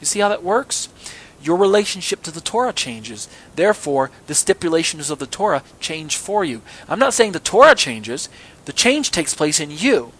You 0.00 0.06
see 0.06 0.20
how 0.20 0.28
that 0.28 0.42
works? 0.42 0.88
Your 1.42 1.56
relationship 1.56 2.22
to 2.22 2.30
the 2.30 2.40
Torah 2.40 2.72
changes. 2.72 3.28
Therefore, 3.54 4.10
the 4.26 4.34
stipulations 4.34 5.10
of 5.10 5.18
the 5.18 5.26
Torah 5.26 5.62
change 5.78 6.16
for 6.16 6.44
you. 6.44 6.62
I'm 6.88 6.98
not 6.98 7.14
saying 7.14 7.32
the 7.32 7.38
Torah 7.38 7.74
changes, 7.74 8.28
the 8.64 8.72
change 8.72 9.10
takes 9.10 9.34
place 9.34 9.60
in 9.60 9.70
you. 9.70 10.12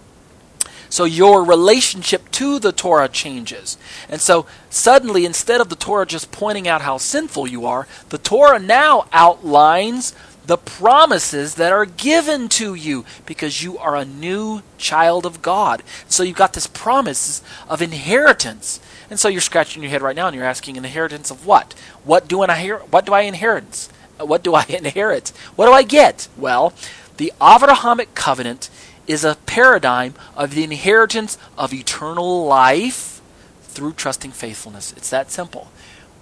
So 0.88 1.04
your 1.04 1.44
relationship 1.44 2.30
to 2.32 2.58
the 2.58 2.72
Torah 2.72 3.08
changes. 3.08 3.76
And 4.08 4.20
so 4.20 4.46
suddenly, 4.70 5.24
instead 5.24 5.60
of 5.60 5.68
the 5.68 5.76
Torah 5.76 6.06
just 6.06 6.32
pointing 6.32 6.68
out 6.68 6.82
how 6.82 6.98
sinful 6.98 7.48
you 7.48 7.66
are, 7.66 7.86
the 8.08 8.18
Torah 8.18 8.58
now 8.58 9.06
outlines 9.12 10.14
the 10.46 10.56
promises 10.56 11.56
that 11.56 11.72
are 11.72 11.84
given 11.84 12.48
to 12.48 12.74
you 12.74 13.04
because 13.26 13.62
you 13.62 13.76
are 13.78 13.96
a 13.96 14.04
new 14.04 14.62
child 14.78 15.26
of 15.26 15.42
God. 15.42 15.82
So 16.08 16.22
you've 16.22 16.36
got 16.36 16.52
this 16.52 16.66
promise 16.68 17.42
of 17.68 17.82
inheritance. 17.82 18.80
And 19.10 19.18
so 19.18 19.28
you're 19.28 19.40
scratching 19.40 19.82
your 19.82 19.90
head 19.90 20.02
right 20.02 20.16
now 20.16 20.28
and 20.28 20.36
you're 20.36 20.44
asking 20.44 20.76
inheritance 20.76 21.30
of 21.30 21.46
what? 21.46 21.74
What 22.04 22.28
do 22.28 22.42
I 22.42 22.44
inherit? 22.44 22.92
What 22.92 23.06
do 23.06 23.12
I 23.12 23.22
inherit? 23.22 23.88
What 24.18 24.42
do 24.42 24.54
I 24.54 24.64
inherit? 24.68 25.28
What 25.56 25.66
do 25.66 25.72
I 25.72 25.82
get? 25.82 26.28
Well, 26.36 26.72
the 27.16 27.32
Avrahamic 27.40 28.14
covenant 28.14 28.70
is 29.06 29.24
a 29.24 29.36
paradigm 29.46 30.14
of 30.36 30.54
the 30.54 30.64
inheritance 30.64 31.38
of 31.56 31.72
eternal 31.72 32.46
life 32.46 33.20
through 33.62 33.92
trusting 33.92 34.32
faithfulness. 34.32 34.92
It's 34.96 35.10
that 35.10 35.30
simple. 35.30 35.70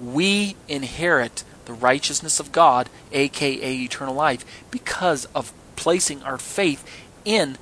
We 0.00 0.56
inherit 0.68 1.44
the 1.66 1.72
righteousness 1.72 2.40
of 2.40 2.52
God, 2.52 2.88
aka 3.12 3.82
eternal 3.82 4.14
life, 4.14 4.44
because 4.70 5.26
of 5.34 5.52
placing 5.76 6.22
our 6.22 6.38
faith 6.38 6.84
in 7.24 7.56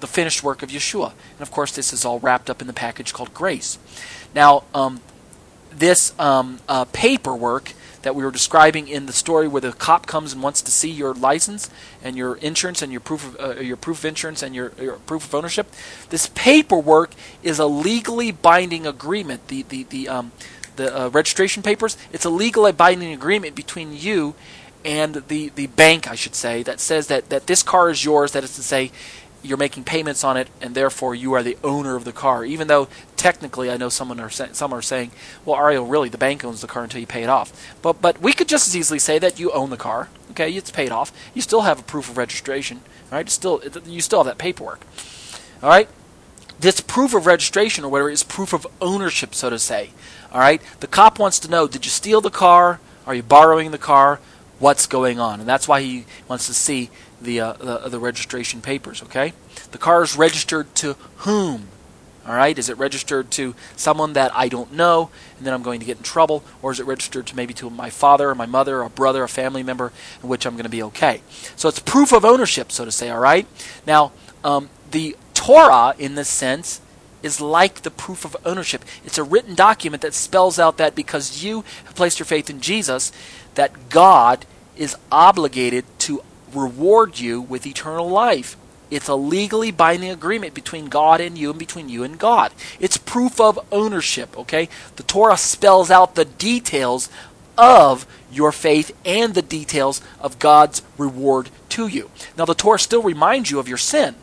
the 0.00 0.06
finished 0.06 0.42
work 0.42 0.62
of 0.62 0.70
Yeshua. 0.70 1.12
And 1.32 1.40
of 1.40 1.50
course, 1.50 1.72
this 1.72 1.92
is 1.92 2.04
all 2.04 2.20
wrapped 2.20 2.48
up 2.48 2.60
in 2.60 2.66
the 2.66 2.72
package 2.72 3.12
called 3.12 3.34
grace. 3.34 3.78
Now, 4.34 4.64
um, 4.74 5.00
this 5.70 6.18
um, 6.18 6.60
uh, 6.68 6.84
paperwork 6.92 7.72
that 8.02 8.14
we 8.14 8.24
were 8.24 8.30
describing 8.30 8.88
in 8.88 9.06
the 9.06 9.12
story 9.12 9.48
where 9.48 9.60
the 9.60 9.72
cop 9.72 10.06
comes 10.06 10.32
and 10.32 10.42
wants 10.42 10.62
to 10.62 10.70
see 10.70 10.90
your 10.90 11.14
license 11.14 11.68
and 12.02 12.16
your 12.16 12.36
insurance 12.36 12.82
and 12.82 12.92
your 12.92 13.00
proof 13.00 13.38
of 13.38 13.58
uh, 13.58 13.60
your 13.60 13.76
proof 13.76 13.98
of 13.98 14.04
insurance 14.04 14.42
and 14.42 14.54
your, 14.54 14.72
your, 14.80 14.96
proof 14.96 15.24
of 15.24 15.34
ownership. 15.34 15.72
This 16.10 16.30
paperwork 16.34 17.12
is 17.42 17.58
a 17.58 17.66
legally 17.66 18.30
binding 18.30 18.86
agreement. 18.86 19.48
The 19.48 19.62
the 19.62 19.84
the 19.84 20.08
um, 20.08 20.32
the 20.76 20.96
uh, 20.96 21.08
registration 21.08 21.62
papers. 21.62 21.96
It's 22.12 22.24
a 22.24 22.30
legally 22.30 22.72
binding 22.72 23.12
agreement 23.12 23.54
between 23.54 23.96
you 23.96 24.34
and 24.84 25.16
the 25.28 25.50
the 25.50 25.66
bank, 25.66 26.10
I 26.10 26.14
should 26.14 26.34
say, 26.34 26.62
that 26.62 26.80
says 26.80 27.08
that 27.08 27.28
that 27.30 27.46
this 27.46 27.62
car 27.62 27.90
is 27.90 28.04
yours. 28.04 28.32
That 28.32 28.44
is 28.44 28.54
to 28.56 28.62
say, 28.62 28.90
you're 29.42 29.58
making 29.58 29.84
payments 29.84 30.24
on 30.24 30.36
it, 30.36 30.48
and 30.60 30.74
therefore 30.74 31.14
you 31.14 31.32
are 31.32 31.42
the 31.42 31.56
owner 31.62 31.96
of 31.96 32.04
the 32.04 32.12
car. 32.12 32.44
Even 32.44 32.66
though 32.66 32.88
technically, 33.16 33.70
I 33.70 33.76
know 33.76 33.88
someone 33.88 34.20
are 34.20 34.30
say, 34.30 34.48
some 34.52 34.72
are 34.72 34.82
saying, 34.82 35.12
"Well, 35.44 35.56
Ariel, 35.56 35.86
really, 35.86 36.08
the 36.08 36.18
bank 36.18 36.44
owns 36.44 36.60
the 36.60 36.66
car 36.66 36.84
until 36.84 37.00
you 37.00 37.06
pay 37.06 37.22
it 37.22 37.28
off." 37.28 37.52
But 37.82 38.00
but 38.00 38.20
we 38.20 38.32
could 38.32 38.48
just 38.48 38.66
as 38.68 38.76
easily 38.76 38.98
say 38.98 39.18
that 39.18 39.38
you 39.38 39.50
own 39.52 39.70
the 39.70 39.76
car. 39.76 40.08
Okay, 40.32 40.50
it's 40.52 40.70
paid 40.70 40.90
off. 40.90 41.12
You 41.34 41.42
still 41.42 41.62
have 41.62 41.80
a 41.80 41.82
proof 41.82 42.08
of 42.08 42.16
registration, 42.16 42.82
right? 43.10 43.28
Still, 43.28 43.62
you 43.86 44.00
still 44.00 44.20
have 44.20 44.26
that 44.26 44.38
paperwork. 44.38 44.80
All 45.62 45.68
right. 45.68 45.88
This 46.60 46.80
proof 46.80 47.14
of 47.14 47.26
registration 47.26 47.84
or 47.84 47.88
whatever 47.88 48.10
is 48.10 48.24
proof 48.24 48.52
of 48.52 48.66
ownership, 48.80 49.34
so 49.34 49.48
to 49.48 49.58
say. 49.60 49.90
All 50.32 50.40
right. 50.40 50.60
The 50.80 50.88
cop 50.88 51.18
wants 51.18 51.38
to 51.40 51.50
know: 51.50 51.68
Did 51.68 51.84
you 51.84 51.90
steal 51.90 52.20
the 52.20 52.30
car? 52.30 52.80
Are 53.06 53.14
you 53.14 53.22
borrowing 53.22 53.70
the 53.70 53.78
car? 53.78 54.20
What's 54.58 54.86
going 54.86 55.20
on? 55.20 55.38
And 55.38 55.48
that's 55.48 55.68
why 55.68 55.80
he 55.82 56.04
wants 56.26 56.46
to 56.48 56.54
see 56.54 56.90
the, 57.20 57.40
uh, 57.40 57.52
the, 57.54 57.88
the 57.88 57.98
registration 57.98 58.60
papers. 58.60 59.02
Okay, 59.02 59.32
the 59.70 59.78
car 59.78 60.02
is 60.02 60.16
registered 60.16 60.74
to 60.76 60.94
whom? 61.18 61.68
All 62.26 62.34
right, 62.34 62.58
is 62.58 62.68
it 62.68 62.76
registered 62.76 63.30
to 63.32 63.54
someone 63.74 64.12
that 64.12 64.36
I 64.36 64.48
don't 64.50 64.74
know, 64.74 65.08
and 65.38 65.46
then 65.46 65.54
I'm 65.54 65.62
going 65.62 65.80
to 65.80 65.86
get 65.86 65.96
in 65.96 66.02
trouble, 66.02 66.44
or 66.60 66.72
is 66.72 66.78
it 66.78 66.84
registered 66.84 67.26
to 67.28 67.36
maybe 67.36 67.54
to 67.54 67.70
my 67.70 67.88
father 67.88 68.28
or 68.28 68.34
my 68.34 68.44
mother, 68.44 68.80
or 68.80 68.82
a 68.82 68.90
brother, 68.90 69.24
a 69.24 69.28
family 69.28 69.62
member, 69.62 69.92
in 70.22 70.28
which 70.28 70.44
I'm 70.44 70.52
going 70.52 70.64
to 70.64 70.68
be 70.68 70.82
okay? 70.82 71.22
So 71.56 71.70
it's 71.70 71.78
proof 71.78 72.12
of 72.12 72.26
ownership, 72.26 72.70
so 72.70 72.84
to 72.84 72.92
say. 72.92 73.08
All 73.08 73.18
right. 73.18 73.46
Now, 73.86 74.12
um, 74.44 74.68
the 74.90 75.16
Torah, 75.32 75.94
in 75.98 76.16
this 76.16 76.28
sense, 76.28 76.82
is 77.22 77.40
like 77.40 77.80
the 77.80 77.90
proof 77.90 78.26
of 78.26 78.36
ownership. 78.44 78.84
It's 79.06 79.16
a 79.16 79.22
written 79.24 79.54
document 79.54 80.02
that 80.02 80.12
spells 80.12 80.58
out 80.58 80.76
that 80.76 80.94
because 80.94 81.42
you 81.42 81.64
have 81.84 81.94
placed 81.94 82.18
your 82.18 82.26
faith 82.26 82.50
in 82.50 82.60
Jesus, 82.60 83.10
that 83.54 83.88
God 83.88 84.44
is 84.76 84.96
obligated 85.10 85.84
reward 86.54 87.18
you 87.18 87.40
with 87.40 87.66
eternal 87.66 88.08
life. 88.08 88.56
It's 88.90 89.08
a 89.08 89.14
legally 89.14 89.70
binding 89.70 90.10
agreement 90.10 90.54
between 90.54 90.86
God 90.86 91.20
and 91.20 91.36
you 91.36 91.50
and 91.50 91.58
between 91.58 91.88
you 91.88 92.04
and 92.04 92.18
God. 92.18 92.52
It's 92.80 92.96
proof 92.96 93.40
of 93.40 93.58
ownership, 93.70 94.36
okay? 94.38 94.68
The 94.96 95.02
Torah 95.02 95.36
spells 95.36 95.90
out 95.90 96.14
the 96.14 96.24
details 96.24 97.10
of 97.58 98.06
your 98.32 98.52
faith 98.52 98.96
and 99.04 99.34
the 99.34 99.42
details 99.42 100.00
of 100.20 100.38
God's 100.38 100.82
reward 100.96 101.50
to 101.70 101.86
you. 101.88 102.10
Now, 102.36 102.44
the 102.44 102.54
Torah 102.54 102.78
still 102.78 103.02
reminds 103.02 103.50
you 103.50 103.58
of 103.58 103.68
your 103.68 103.78
sin. 103.78 104.14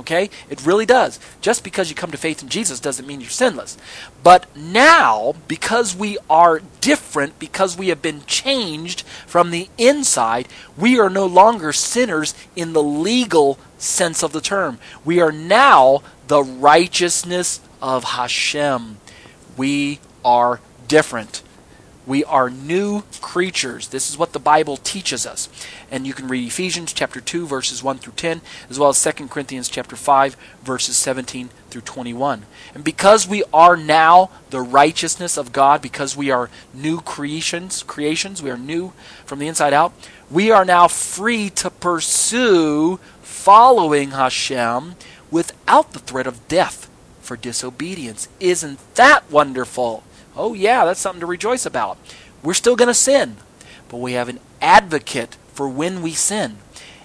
Okay? 0.00 0.30
It 0.48 0.66
really 0.66 0.86
does. 0.86 1.20
Just 1.40 1.62
because 1.62 1.88
you 1.88 1.94
come 1.94 2.10
to 2.10 2.16
faith 2.16 2.42
in 2.42 2.48
Jesus 2.48 2.80
doesn't 2.80 3.06
mean 3.06 3.20
you're 3.20 3.30
sinless. 3.30 3.78
But 4.22 4.54
now, 4.56 5.34
because 5.48 5.94
we 5.94 6.18
are 6.28 6.60
different, 6.80 7.38
because 7.38 7.76
we 7.76 7.88
have 7.88 8.02
been 8.02 8.22
changed 8.26 9.02
from 9.26 9.50
the 9.50 9.68
inside, 9.78 10.48
we 10.76 10.98
are 10.98 11.10
no 11.10 11.26
longer 11.26 11.72
sinners 11.72 12.34
in 12.56 12.72
the 12.72 12.82
legal 12.82 13.58
sense 13.78 14.22
of 14.22 14.32
the 14.32 14.40
term. 14.40 14.78
We 15.04 15.20
are 15.20 15.32
now 15.32 16.02
the 16.28 16.42
righteousness 16.42 17.60
of 17.80 18.04
Hashem. 18.04 18.98
We 19.56 20.00
are 20.24 20.60
different. 20.88 21.42
We 22.06 22.24
are 22.24 22.48
new 22.48 23.02
creatures. 23.20 23.88
This 23.88 24.08
is 24.10 24.16
what 24.16 24.32
the 24.32 24.38
Bible 24.38 24.78
teaches 24.78 25.26
us. 25.26 25.48
And 25.90 26.06
you 26.06 26.14
can 26.14 26.28
read 26.28 26.46
Ephesians 26.46 26.92
chapter 26.92 27.20
2 27.20 27.46
verses 27.46 27.82
1 27.82 27.98
through 27.98 28.14
10 28.14 28.40
as 28.68 28.78
well 28.78 28.88
as 28.88 29.02
2 29.02 29.28
Corinthians 29.28 29.68
chapter 29.68 29.96
5 29.96 30.36
verses 30.62 30.96
17 30.96 31.50
through 31.68 31.82
21. 31.82 32.46
And 32.74 32.82
because 32.82 33.28
we 33.28 33.44
are 33.52 33.76
now 33.76 34.30
the 34.50 34.60
righteousness 34.60 35.36
of 35.36 35.52
God, 35.52 35.82
because 35.82 36.16
we 36.16 36.30
are 36.30 36.50
new 36.72 37.00
creations, 37.00 37.82
creations, 37.82 38.42
we 38.42 38.50
are 38.50 38.58
new 38.58 38.92
from 39.24 39.38
the 39.38 39.48
inside 39.48 39.72
out, 39.72 39.92
we 40.30 40.50
are 40.50 40.64
now 40.64 40.88
free 40.88 41.50
to 41.50 41.70
pursue 41.70 42.98
following 43.22 44.12
Hashem 44.12 44.96
without 45.30 45.92
the 45.92 45.98
threat 45.98 46.26
of 46.26 46.48
death 46.48 46.90
for 47.20 47.36
disobedience. 47.36 48.28
Isn't 48.40 48.78
that 48.96 49.30
wonderful? 49.30 50.02
Oh, 50.40 50.54
yeah, 50.54 50.86
that's 50.86 51.00
something 51.00 51.20
to 51.20 51.26
rejoice 51.26 51.66
about. 51.66 51.98
We're 52.42 52.54
still 52.54 52.74
going 52.74 52.88
to 52.88 52.94
sin, 52.94 53.36
but 53.90 53.98
we 53.98 54.14
have 54.14 54.30
an 54.30 54.40
advocate 54.62 55.36
for 55.52 55.68
when 55.68 56.00
we 56.00 56.12
sin. 56.12 56.56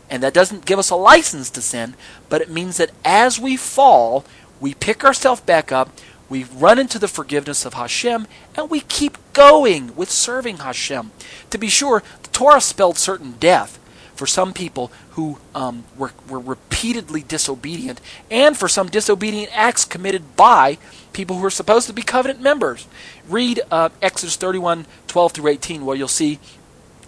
And 0.10 0.24
that 0.24 0.34
doesn't 0.34 0.66
give 0.66 0.80
us 0.80 0.90
a 0.90 0.96
license 0.96 1.50
to 1.50 1.62
sin, 1.62 1.96
but 2.30 2.42
it 2.42 2.50
means 2.50 2.78
that 2.78 2.92
as 3.04 3.38
we 3.38 3.58
fall, 3.58 4.24
we 4.62 4.74
pick 4.74 5.04
ourselves 5.04 5.42
back 5.42 5.70
up, 5.74 5.90
we 6.30 6.46
run 6.46 6.80
into 6.80 6.98
the 6.98 7.10
forgiveness 7.10 7.66
of 7.66 7.74
Hashem, 7.74 8.26
and 8.56 8.70
we 8.70 8.80
keep 8.80 9.18
going 9.34 9.94
with 9.98 10.10
serving 10.10 10.60
Hashem. 10.60 11.12
To 11.50 11.58
be 11.58 11.68
sure, 11.68 12.04
the 12.24 12.30
Torah 12.30 12.62
spelled 12.62 12.98
certain 12.98 13.34
death, 13.34 13.78
for 14.16 14.26
some 14.26 14.54
people 14.54 14.92
who 15.12 15.38
um, 15.54 15.84
were, 15.98 16.12
were 16.30 16.40
repeatedly 16.40 17.22
disobedient, 17.22 18.02
and 18.32 18.58
for 18.58 18.68
some 18.68 18.88
disobedient 18.88 19.50
acts 19.58 19.86
committed 19.86 20.36
by 20.36 20.78
people 21.14 21.38
who 21.38 21.46
are 21.46 21.52
supposed 21.52 21.88
to 21.88 21.94
be 21.94 22.02
covenant 22.02 22.42
members. 22.42 22.88
Read 23.28 23.62
uh, 23.72 23.90
Exodus 24.02 24.36
31 24.36 24.86
12 25.08 25.32
through 25.32 25.48
18, 25.48 25.86
where 25.86 25.96
you'll 25.96 26.08
see 26.08 26.40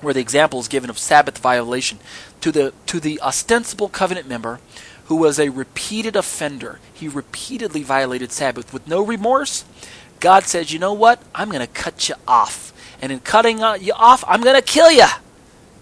where 0.01 0.13
the 0.13 0.19
example 0.19 0.59
is 0.59 0.67
given 0.67 0.89
of 0.89 0.97
Sabbath 0.97 1.37
violation 1.37 1.99
to 2.41 2.51
the 2.51 2.73
to 2.85 2.99
the 2.99 3.19
ostensible 3.21 3.89
covenant 3.89 4.27
member 4.27 4.59
who 5.05 5.15
was 5.15 5.39
a 5.39 5.49
repeated 5.49 6.15
offender. 6.15 6.79
He 6.93 7.07
repeatedly 7.07 7.81
violated 7.83 8.31
Sabbath 8.31 8.73
with 8.73 8.87
no 8.87 9.01
remorse. 9.01 9.65
God 10.19 10.43
says, 10.43 10.71
"You 10.73 10.79
know 10.79 10.93
what? 10.93 11.21
I'm 11.33 11.49
going 11.49 11.65
to 11.65 11.73
cut 11.73 12.09
you 12.09 12.15
off, 12.27 12.73
and 13.01 13.11
in 13.11 13.19
cutting 13.19 13.63
uh, 13.63 13.73
you 13.73 13.93
off, 13.93 14.23
I'm 14.27 14.41
going 14.41 14.55
to 14.55 14.61
kill 14.61 14.91
you." 14.91 15.05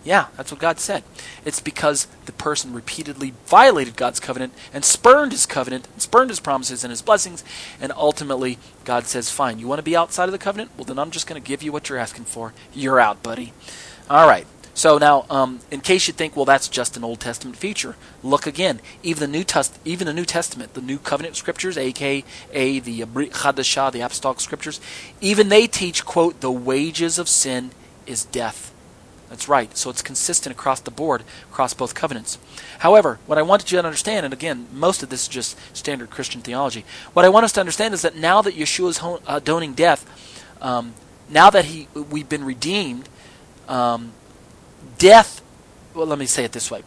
Yeah, 0.06 0.28
that's 0.38 0.52
what 0.52 0.62
God 0.62 0.80
said. 0.80 1.04
It's 1.46 1.60
because 1.60 2.06
the 2.28 2.32
person 2.32 2.74
repeatedly 2.74 3.34
violated 3.48 3.98
God's 3.98 4.20
covenant 4.20 4.54
and 4.72 4.86
spurned 4.86 5.32
his 5.32 5.48
covenant, 5.48 5.88
and 5.92 6.02
spurned 6.02 6.30
his 6.30 6.40
promises 6.40 6.84
and 6.84 6.92
his 6.92 7.02
blessings, 7.02 7.44
and 7.82 7.92
ultimately 7.92 8.60
God 8.84 9.06
says, 9.08 9.32
Fine, 9.32 9.58
you 9.58 9.68
want 9.68 9.80
to 9.80 9.84
be 9.84 9.96
outside 9.96 10.26
of 10.26 10.32
the 10.32 10.38
covenant? 10.38 10.70
Well, 10.78 10.86
then 10.86 11.00
I'm 11.00 11.10
just 11.10 11.26
going 11.26 11.42
to 11.42 11.46
give 11.46 11.64
you 11.64 11.72
what 11.72 11.90
you're 11.90 11.98
asking 11.98 12.26
for. 12.26 12.54
You're 12.72 13.00
out, 13.00 13.24
buddy. 13.24 13.52
All 14.08 14.28
right. 14.28 14.46
So 14.76 14.98
now, 15.00 15.26
um, 15.30 15.62
in 15.72 15.82
case 15.82 16.06
you 16.08 16.14
think, 16.14 16.36
well, 16.36 16.46
that's 16.46 16.68
just 16.68 16.98
an 16.98 17.04
Old 17.04 17.22
Testament 17.22 17.56
feature, 17.58 17.96
look 18.22 18.46
again. 18.46 18.82
Even 19.02 19.22
the 19.22 19.38
New 19.38 19.46
Test, 19.46 19.80
even 19.86 20.06
the 20.06 20.14
New 20.14 20.26
Testament, 20.26 20.74
the 20.74 20.82
New 20.82 21.00
Covenant 21.00 21.38
Scriptures, 21.38 21.78
aka 21.78 22.22
the 22.52 23.02
Chadashah, 23.02 23.92
the 23.92 24.02
Apostolic 24.02 24.42
Scriptures, 24.42 24.82
even 25.22 25.50
they 25.50 25.66
teach, 25.66 26.06
quote, 26.06 26.42
the 26.42 26.52
wages 26.52 27.18
of 27.18 27.30
sin 27.30 27.72
is 28.06 28.26
death. 28.26 28.75
That's 29.30 29.50
right. 29.50 29.76
So 29.76 29.90
it's 29.90 30.02
consistent 30.02 30.56
across 30.56 30.80
the 30.80 30.92
board, 30.92 31.24
across 31.52 31.74
both 31.74 31.96
covenants. 31.96 32.38
However, 32.80 33.20
what 33.26 33.38
I 33.38 33.42
wanted 33.42 33.72
you 33.72 33.80
to 33.80 33.86
understand, 33.86 34.26
and 34.26 34.34
again, 34.34 34.68
most 34.72 35.02
of 35.02 35.10
this 35.10 35.24
is 35.24 35.28
just 35.28 35.58
standard 35.76 36.10
Christian 36.10 36.42
theology. 36.42 36.86
What 37.14 37.26
I 37.26 37.30
want 37.30 37.44
us 37.44 37.52
to 37.54 37.60
understand 37.60 37.94
is 37.94 38.04
that 38.04 38.16
now 38.16 38.42
that 38.44 38.56
Yeshua 38.56 38.90
is 38.90 39.20
atoning 39.28 39.74
death, 39.74 40.06
um, 40.62 40.94
now 41.30 41.50
that 41.50 41.66
he 41.66 41.88
we've 41.94 42.30
been 42.30 42.46
redeemed, 42.46 43.10
um, 43.68 44.12
death. 44.98 45.42
Well, 45.94 46.06
let 46.06 46.20
me 46.20 46.28
say 46.28 46.44
it 46.44 46.52
this 46.52 46.70
way. 46.70 46.84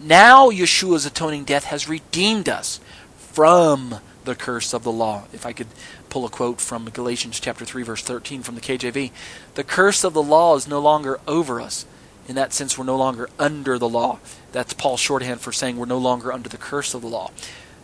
Now 0.00 0.50
Yeshua's 0.50 1.06
atoning 1.06 1.44
death 1.44 1.64
has 1.64 1.88
redeemed 1.88 2.48
us 2.48 2.80
from 3.16 4.00
the 4.24 4.34
curse 4.34 4.74
of 4.74 4.82
the 4.84 4.92
law. 4.92 5.24
If 5.32 5.46
I 5.46 5.52
could 5.52 5.68
pull 6.10 6.24
a 6.24 6.30
quote 6.30 6.60
from 6.60 6.88
Galatians 6.90 7.40
chapter 7.40 7.64
3 7.64 7.82
verse 7.82 8.02
13 8.02 8.42
from 8.42 8.54
the 8.54 8.60
KJV, 8.60 9.10
the 9.54 9.64
curse 9.64 10.04
of 10.04 10.14
the 10.14 10.22
law 10.22 10.56
is 10.56 10.68
no 10.68 10.80
longer 10.80 11.20
over 11.26 11.60
us. 11.60 11.86
In 12.26 12.34
that 12.34 12.52
sense, 12.52 12.76
we're 12.76 12.84
no 12.84 12.96
longer 12.96 13.30
under 13.38 13.78
the 13.78 13.88
law. 13.88 14.18
That's 14.52 14.74
Paul's 14.74 15.00
shorthand 15.00 15.40
for 15.40 15.52
saying 15.52 15.76
we're 15.76 15.86
no 15.86 15.98
longer 15.98 16.32
under 16.32 16.48
the 16.48 16.58
curse 16.58 16.92
of 16.92 17.00
the 17.00 17.08
law. 17.08 17.30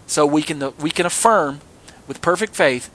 So 0.07 0.27
we 0.27 0.43
can 0.43 0.73
we 0.79 0.91
can 0.91 1.07
affirm 1.07 1.61
with 2.07 2.21
perfect 2.21 2.55
faith 2.55 2.91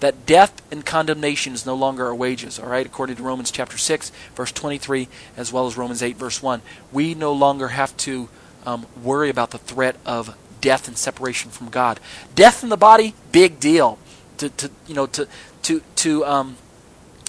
that 0.00 0.26
death 0.26 0.60
and 0.70 0.84
condemnation 0.84 1.54
is 1.54 1.64
no 1.64 1.74
longer 1.74 2.06
our 2.06 2.14
wages, 2.14 2.58
all 2.58 2.68
right, 2.68 2.84
according 2.84 3.16
to 3.16 3.22
Romans 3.22 3.50
chapter 3.50 3.78
6, 3.78 4.12
verse 4.34 4.52
23, 4.52 5.08
as 5.36 5.52
well 5.52 5.66
as 5.66 5.78
Romans 5.78 6.02
8, 6.02 6.16
verse 6.16 6.42
1. 6.42 6.60
We 6.92 7.14
no 7.14 7.32
longer 7.32 7.68
have 7.68 7.96
to 7.98 8.28
um, 8.66 8.86
worry 9.02 9.30
about 9.30 9.50
the 9.50 9.58
threat 9.58 9.96
of 10.04 10.36
death 10.60 10.88
and 10.88 10.96
separation 10.96 11.50
from 11.50 11.68
God. 11.68 12.00
Death 12.34 12.62
in 12.62 12.68
the 12.68 12.76
body, 12.76 13.14
big 13.32 13.60
deal. 13.60 13.98
To, 14.38 14.48
to 14.48 14.70
you 14.86 14.94
know, 14.94 15.06
to, 15.06 15.28
to, 15.62 15.82
to 15.96 16.24
um, 16.24 16.56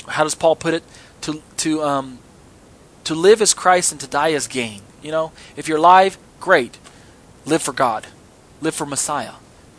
how 0.07 0.23
does 0.23 0.35
Paul 0.35 0.55
put 0.55 0.73
it? 0.73 0.83
To, 1.21 1.41
to, 1.57 1.83
um, 1.83 2.19
to 3.03 3.15
live 3.15 3.41
as 3.41 3.53
Christ 3.53 3.91
and 3.91 4.01
to 4.01 4.07
die 4.07 4.33
as 4.33 4.47
gain. 4.47 4.81
You 5.01 5.11
know, 5.11 5.31
if 5.55 5.67
you're 5.67 5.77
alive, 5.77 6.17
great. 6.39 6.77
Live 7.45 7.61
for 7.61 7.73
God. 7.73 8.07
Live 8.61 8.75
for 8.75 8.85
Messiah. 8.85 9.33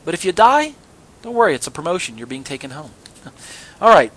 But 0.04 0.14
if 0.14 0.25
you 0.25 0.33
die, 0.33 0.75
don't 1.23 1.35
worry, 1.35 1.54
it's 1.54 1.66
a 1.66 1.71
promotion. 1.71 2.16
You're 2.16 2.28
being 2.28 2.45
taken 2.45 2.71
home. 2.71 2.92
All 3.80 3.92
right. 3.92 4.12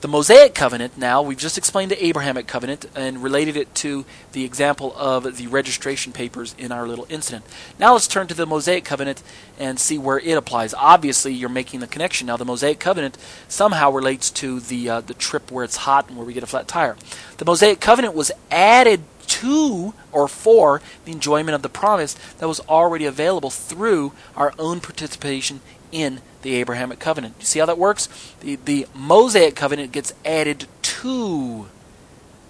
The 0.00 0.08
Mosaic 0.08 0.54
covenant, 0.54 0.96
now, 0.96 1.20
we've 1.20 1.36
just 1.36 1.58
explained 1.58 1.90
the 1.90 2.06
Abrahamic 2.06 2.46
covenant 2.46 2.86
and 2.94 3.22
related 3.22 3.54
it 3.54 3.74
to 3.76 4.06
the 4.32 4.46
example 4.46 4.94
of 4.96 5.36
the 5.36 5.46
registration 5.48 6.14
papers 6.14 6.54
in 6.56 6.72
our 6.72 6.88
little 6.88 7.06
incident. 7.10 7.44
Now 7.78 7.92
let's 7.92 8.08
turn 8.08 8.26
to 8.28 8.34
the 8.34 8.46
Mosaic 8.46 8.82
covenant 8.82 9.22
and 9.58 9.78
see 9.78 9.98
where 9.98 10.18
it 10.18 10.38
applies. 10.38 10.72
Obviously, 10.72 11.34
you're 11.34 11.50
making 11.50 11.80
the 11.80 11.86
connection. 11.86 12.28
Now, 12.28 12.38
the 12.38 12.46
Mosaic 12.46 12.80
covenant 12.80 13.18
somehow 13.46 13.90
relates 13.90 14.30
to 14.30 14.58
the, 14.60 14.88
uh, 14.88 15.00
the 15.02 15.12
trip 15.12 15.50
where 15.50 15.64
it's 15.64 15.76
hot 15.76 16.08
and 16.08 16.16
where 16.16 16.26
we 16.26 16.32
get 16.32 16.42
a 16.42 16.46
flat 16.46 16.66
tire. 16.66 16.96
The 17.36 17.44
Mosaic 17.44 17.80
covenant 17.80 18.14
was 18.14 18.32
added 18.50 19.02
to 19.26 19.92
or 20.12 20.28
for 20.28 20.80
the 21.04 21.12
enjoyment 21.12 21.54
of 21.54 21.60
the 21.60 21.68
promise 21.68 22.14
that 22.38 22.48
was 22.48 22.60
already 22.60 23.04
available 23.04 23.50
through 23.50 24.12
our 24.34 24.54
own 24.58 24.80
participation 24.80 25.60
in 25.92 26.20
the 26.42 26.54
Abrahamic 26.54 26.98
covenant. 26.98 27.34
You 27.38 27.46
see 27.46 27.58
how 27.58 27.66
that 27.66 27.78
works? 27.78 28.08
The, 28.40 28.56
the 28.56 28.86
Mosaic 28.94 29.56
covenant 29.56 29.92
gets 29.92 30.12
added 30.24 30.66
to 30.82 31.66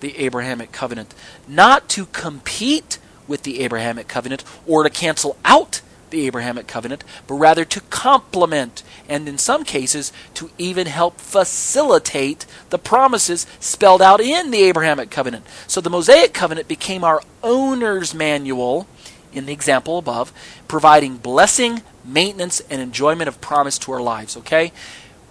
the 0.01 0.17
Abrahamic 0.19 0.73
covenant, 0.73 1.15
not 1.47 1.89
to 1.91 2.07
compete 2.07 2.99
with 3.27 3.43
the 3.43 3.61
Abrahamic 3.61 4.09
covenant 4.09 4.45
or 4.67 4.83
to 4.83 4.91
cancel 4.91 5.37
out 5.45 5.83
the 6.11 6.27
Abrahamic 6.27 6.67
covenant, 6.67 7.05
but 7.27 7.35
rather 7.35 7.65
to 7.65 7.81
complement 7.83 8.83
and 9.09 9.29
in 9.29 9.39
some 9.39 9.65
cases 9.65 10.13
to 10.35 10.51
even 10.59 10.87
help 10.87 11.19
facilitate 11.19 12.47
the 12.71 12.79
promises 12.79 13.47
spelled 13.61 14.03
out 14.03 14.21
in 14.21 14.51
the 14.51 14.63
Abrahamic 14.65 15.11
covenant. 15.11 15.47
So 15.67 15.81
the 15.81 15.91
Mosaic 15.91 16.35
covenant 16.35 16.69
became 16.69 17.05
our 17.05 17.23
owner's 17.43 18.13
manual 18.13 18.87
in 19.33 19.47
the 19.47 19.53
example 19.53 19.99
above, 19.99 20.33
providing 20.67 21.17
blessing, 21.17 21.83
maintenance, 22.05 22.61
and 22.71 22.81
enjoyment 22.81 23.29
of 23.29 23.41
promise 23.41 23.79
to 23.79 23.93
our 23.93 24.03
lives. 24.03 24.37
Okay? 24.37 24.73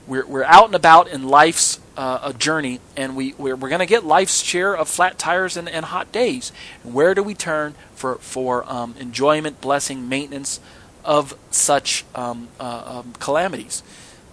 We're, 0.07 0.25
we're 0.25 0.43
out 0.43 0.65
and 0.65 0.75
about 0.75 1.07
in 1.07 1.27
life's 1.27 1.79
uh, 1.95 2.19
a 2.23 2.33
journey, 2.33 2.79
and 2.97 3.15
we, 3.15 3.33
we're, 3.37 3.55
we're 3.55 3.69
going 3.69 3.79
to 3.79 3.85
get 3.85 4.03
life's 4.03 4.41
share 4.41 4.75
of 4.75 4.87
flat 4.87 5.19
tires 5.19 5.55
and, 5.55 5.69
and 5.69 5.85
hot 5.85 6.11
days. 6.11 6.51
Where 6.81 7.13
do 7.13 7.21
we 7.21 7.35
turn 7.35 7.75
for, 7.93 8.15
for 8.15 8.63
um, 8.71 8.95
enjoyment, 8.99 9.61
blessing, 9.61 10.09
maintenance 10.09 10.59
of 11.05 11.37
such 11.51 12.05
um, 12.15 12.47
uh, 12.59 13.01
um, 13.03 13.13
calamities? 13.19 13.83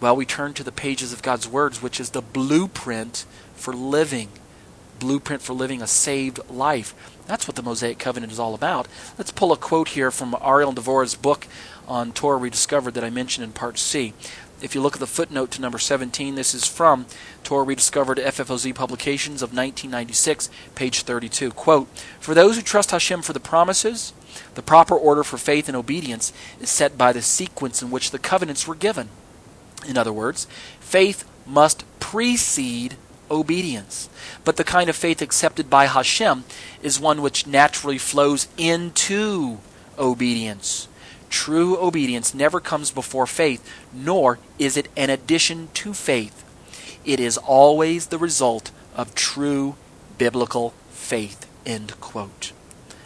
Well, 0.00 0.16
we 0.16 0.24
turn 0.24 0.54
to 0.54 0.64
the 0.64 0.72
pages 0.72 1.12
of 1.12 1.22
God's 1.22 1.48
words, 1.48 1.82
which 1.82 2.00
is 2.00 2.10
the 2.10 2.22
blueprint 2.22 3.26
for 3.54 3.74
living, 3.74 4.28
blueprint 4.98 5.42
for 5.42 5.52
living 5.52 5.82
a 5.82 5.86
saved 5.86 6.38
life. 6.48 6.94
That's 7.26 7.48
what 7.48 7.56
the 7.56 7.62
Mosaic 7.62 7.98
Covenant 7.98 8.32
is 8.32 8.38
all 8.38 8.54
about. 8.54 8.86
Let's 9.18 9.32
pull 9.32 9.52
a 9.52 9.56
quote 9.56 9.88
here 9.88 10.10
from 10.10 10.36
Ariel 10.40 10.72
Devorah's 10.72 11.16
book 11.16 11.46
on 11.86 12.12
Torah 12.12 12.38
Rediscovered 12.38 12.94
that 12.94 13.04
I 13.04 13.10
mentioned 13.10 13.44
in 13.44 13.52
Part 13.52 13.78
C. 13.78 14.12
If 14.62 14.74
you 14.74 14.80
look 14.80 14.94
at 14.94 15.00
the 15.00 15.06
footnote 15.06 15.50
to 15.52 15.60
number 15.60 15.78
17, 15.78 16.34
this 16.34 16.54
is 16.54 16.66
from 16.66 17.06
Torah 17.44 17.64
Rediscovered 17.64 18.16
FFOZ 18.18 18.74
Publications 18.74 19.42
of 19.42 19.50
1996, 19.50 20.48
page 20.74 21.02
32. 21.02 21.50
Quote, 21.50 21.88
For 22.18 22.34
those 22.34 22.56
who 22.56 22.62
trust 22.62 22.90
Hashem 22.90 23.22
for 23.22 23.34
the 23.34 23.40
promises, 23.40 24.14
the 24.54 24.62
proper 24.62 24.94
order 24.94 25.22
for 25.22 25.36
faith 25.36 25.68
and 25.68 25.76
obedience 25.76 26.32
is 26.60 26.70
set 26.70 26.96
by 26.96 27.12
the 27.12 27.22
sequence 27.22 27.82
in 27.82 27.90
which 27.90 28.10
the 28.10 28.18
covenants 28.18 28.66
were 28.66 28.74
given. 28.74 29.10
In 29.86 29.98
other 29.98 30.12
words, 30.12 30.46
faith 30.80 31.28
must 31.46 31.84
precede 32.00 32.96
obedience. 33.30 34.08
But 34.44 34.56
the 34.56 34.64
kind 34.64 34.88
of 34.88 34.96
faith 34.96 35.20
accepted 35.20 35.68
by 35.68 35.86
Hashem 35.86 36.44
is 36.82 36.98
one 36.98 37.22
which 37.22 37.46
naturally 37.46 37.98
flows 37.98 38.48
into 38.56 39.58
obedience. 39.98 40.88
True 41.30 41.78
obedience 41.78 42.34
never 42.34 42.60
comes 42.60 42.90
before 42.90 43.26
faith, 43.26 43.68
nor 43.92 44.38
is 44.58 44.76
it 44.76 44.88
an 44.96 45.10
addition 45.10 45.68
to 45.74 45.92
faith. 45.94 46.44
It 47.04 47.20
is 47.20 47.38
always 47.38 48.06
the 48.06 48.18
result 48.18 48.70
of 48.94 49.14
true 49.14 49.76
biblical 50.18 50.74
faith. 50.90 51.46
End 51.64 51.98
quote. 52.00 52.52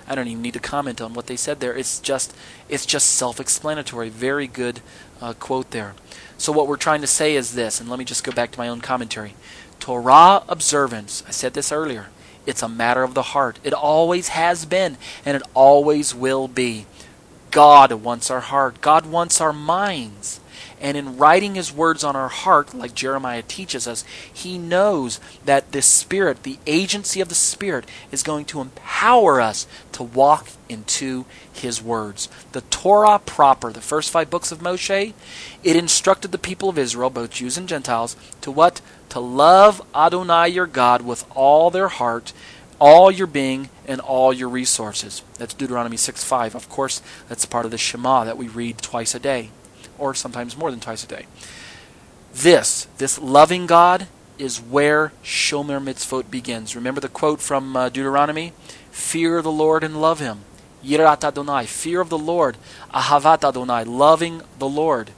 I 0.06 0.14
don't 0.14 0.26
even 0.26 0.42
need 0.42 0.54
to 0.54 0.60
comment 0.60 1.00
on 1.00 1.14
what 1.14 1.28
they 1.28 1.36
said 1.36 1.60
there. 1.60 1.76
It's 1.76 2.00
just 2.00 2.34
it's 2.68 2.84
just 2.84 3.10
self-explanatory. 3.10 4.08
Very 4.08 4.46
good 4.46 4.80
uh, 5.20 5.34
quote 5.34 5.70
there. 5.70 5.94
So 6.36 6.50
what 6.50 6.66
we're 6.66 6.76
trying 6.76 7.00
to 7.02 7.06
say 7.06 7.36
is 7.36 7.54
this, 7.54 7.80
and 7.80 7.88
let 7.88 7.98
me 7.98 8.04
just 8.04 8.24
go 8.24 8.32
back 8.32 8.50
to 8.52 8.58
my 8.58 8.68
own 8.68 8.80
commentary. 8.80 9.34
Torah 9.78 10.42
observance, 10.48 11.22
I 11.28 11.30
said 11.30 11.54
this 11.54 11.70
earlier, 11.70 12.08
it's 12.46 12.62
a 12.62 12.68
matter 12.68 13.02
of 13.02 13.14
the 13.14 13.22
heart. 13.22 13.58
It 13.62 13.72
always 13.72 14.28
has 14.28 14.64
been, 14.64 14.96
and 15.24 15.36
it 15.36 15.42
always 15.54 16.14
will 16.14 16.48
be. 16.48 16.86
God 17.50 17.92
wants 17.92 18.30
our 18.30 18.40
heart. 18.40 18.80
God 18.80 19.06
wants 19.06 19.40
our 19.40 19.52
minds. 19.52 20.40
And 20.80 20.96
in 20.96 21.18
writing 21.18 21.56
his 21.56 21.72
words 21.72 22.02
on 22.02 22.16
our 22.16 22.28
heart, 22.28 22.72
like 22.72 22.94
Jeremiah 22.94 23.42
teaches 23.42 23.86
us, 23.86 24.02
he 24.32 24.56
knows 24.56 25.20
that 25.44 25.72
the 25.72 25.82
Spirit, 25.82 26.42
the 26.42 26.58
agency 26.66 27.20
of 27.20 27.28
the 27.28 27.34
Spirit, 27.34 27.84
is 28.10 28.22
going 28.22 28.46
to 28.46 28.62
empower 28.62 29.42
us 29.42 29.66
to 29.92 30.02
walk 30.02 30.48
into 30.70 31.26
his 31.52 31.82
words. 31.82 32.30
The 32.52 32.62
Torah 32.62 33.18
proper, 33.18 33.72
the 33.72 33.82
first 33.82 34.10
five 34.10 34.30
books 34.30 34.52
of 34.52 34.60
Moshe, 34.60 35.12
it 35.62 35.76
instructed 35.76 36.32
the 36.32 36.38
people 36.38 36.70
of 36.70 36.78
Israel, 36.78 37.10
both 37.10 37.30
Jews 37.30 37.58
and 37.58 37.68
Gentiles, 37.68 38.16
to 38.40 38.50
what? 38.50 38.80
To 39.10 39.20
love 39.20 39.82
Adonai 39.94 40.48
your 40.48 40.66
God 40.66 41.02
with 41.02 41.26
all 41.34 41.70
their 41.70 41.88
heart, 41.88 42.32
all 42.80 43.10
your 43.10 43.26
being 43.26 43.68
and 43.86 44.00
all 44.00 44.32
your 44.32 44.48
resources. 44.48 45.22
That's 45.38 45.54
Deuteronomy 45.54 45.96
6 45.96 46.24
5. 46.24 46.54
Of 46.54 46.68
course, 46.68 47.02
that's 47.28 47.44
part 47.44 47.64
of 47.64 47.70
the 47.70 47.78
Shema 47.78 48.24
that 48.24 48.38
we 48.38 48.48
read 48.48 48.78
twice 48.78 49.14
a 49.14 49.20
day, 49.20 49.50
or 49.98 50.14
sometimes 50.14 50.56
more 50.56 50.70
than 50.70 50.80
twice 50.80 51.04
a 51.04 51.08
day. 51.08 51.26
This, 52.32 52.86
this 52.98 53.18
loving 53.20 53.66
God, 53.66 54.08
is 54.38 54.60
where 54.60 55.12
Shomer 55.22 55.82
Mitzvot 55.82 56.30
begins. 56.30 56.74
Remember 56.74 57.00
the 57.00 57.08
quote 57.08 57.40
from 57.40 57.76
uh, 57.76 57.90
Deuteronomy? 57.90 58.54
Fear 58.90 59.42
the 59.42 59.52
Lord 59.52 59.84
and 59.84 60.00
love 60.00 60.18
Him. 60.18 60.40
Yirat 60.82 61.24
Adonai, 61.24 61.66
fear 61.66 62.00
of 62.00 62.08
the 62.08 62.18
Lord. 62.18 62.56
Ahavat 62.94 63.46
Adonai, 63.46 63.84
loving 63.84 64.42
the 64.58 64.68
Lord. 64.68 65.10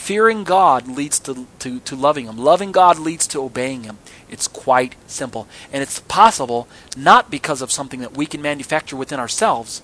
Fearing 0.00 0.44
God 0.44 0.88
leads 0.88 1.20
to, 1.20 1.46
to, 1.58 1.78
to 1.80 1.94
loving 1.94 2.24
Him. 2.24 2.38
Loving 2.38 2.72
God 2.72 2.98
leads 2.98 3.26
to 3.28 3.42
obeying 3.42 3.84
Him. 3.84 3.98
It's 4.30 4.48
quite 4.48 4.96
simple. 5.06 5.46
And 5.70 5.82
it's 5.82 6.00
possible 6.00 6.66
not 6.96 7.30
because 7.30 7.60
of 7.60 7.70
something 7.70 8.00
that 8.00 8.16
we 8.16 8.24
can 8.24 8.40
manufacture 8.40 8.96
within 8.96 9.20
ourselves, 9.20 9.82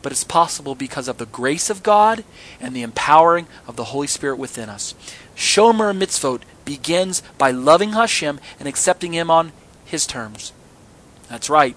but 0.00 0.10
it's 0.10 0.24
possible 0.24 0.74
because 0.74 1.06
of 1.06 1.18
the 1.18 1.26
grace 1.26 1.68
of 1.68 1.82
God 1.82 2.24
and 2.58 2.74
the 2.74 2.82
empowering 2.82 3.46
of 3.68 3.76
the 3.76 3.84
Holy 3.84 4.06
Spirit 4.06 4.38
within 4.38 4.70
us. 4.70 4.94
Shomer 5.36 5.96
Mitzvot 5.96 6.40
begins 6.64 7.22
by 7.36 7.50
loving 7.50 7.92
Hashem 7.92 8.40
and 8.58 8.66
accepting 8.66 9.12
Him 9.12 9.30
on 9.30 9.52
His 9.84 10.06
terms. 10.06 10.52
That's 11.28 11.50
right. 11.50 11.76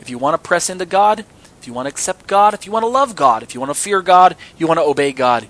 If 0.00 0.08
you 0.08 0.16
want 0.16 0.42
to 0.42 0.48
press 0.48 0.70
into 0.70 0.86
God, 0.86 1.26
if 1.60 1.66
you 1.66 1.74
want 1.74 1.84
to 1.86 1.90
accept 1.90 2.26
God, 2.26 2.54
if 2.54 2.64
you 2.64 2.72
want 2.72 2.84
to 2.84 2.88
love 2.88 3.14
God, 3.14 3.42
if 3.42 3.54
you 3.54 3.60
want 3.60 3.70
to 3.70 3.78
fear 3.78 4.00
God, 4.00 4.36
you 4.56 4.66
want 4.66 4.78
to 4.78 4.84
obey 4.84 5.12
God, 5.12 5.48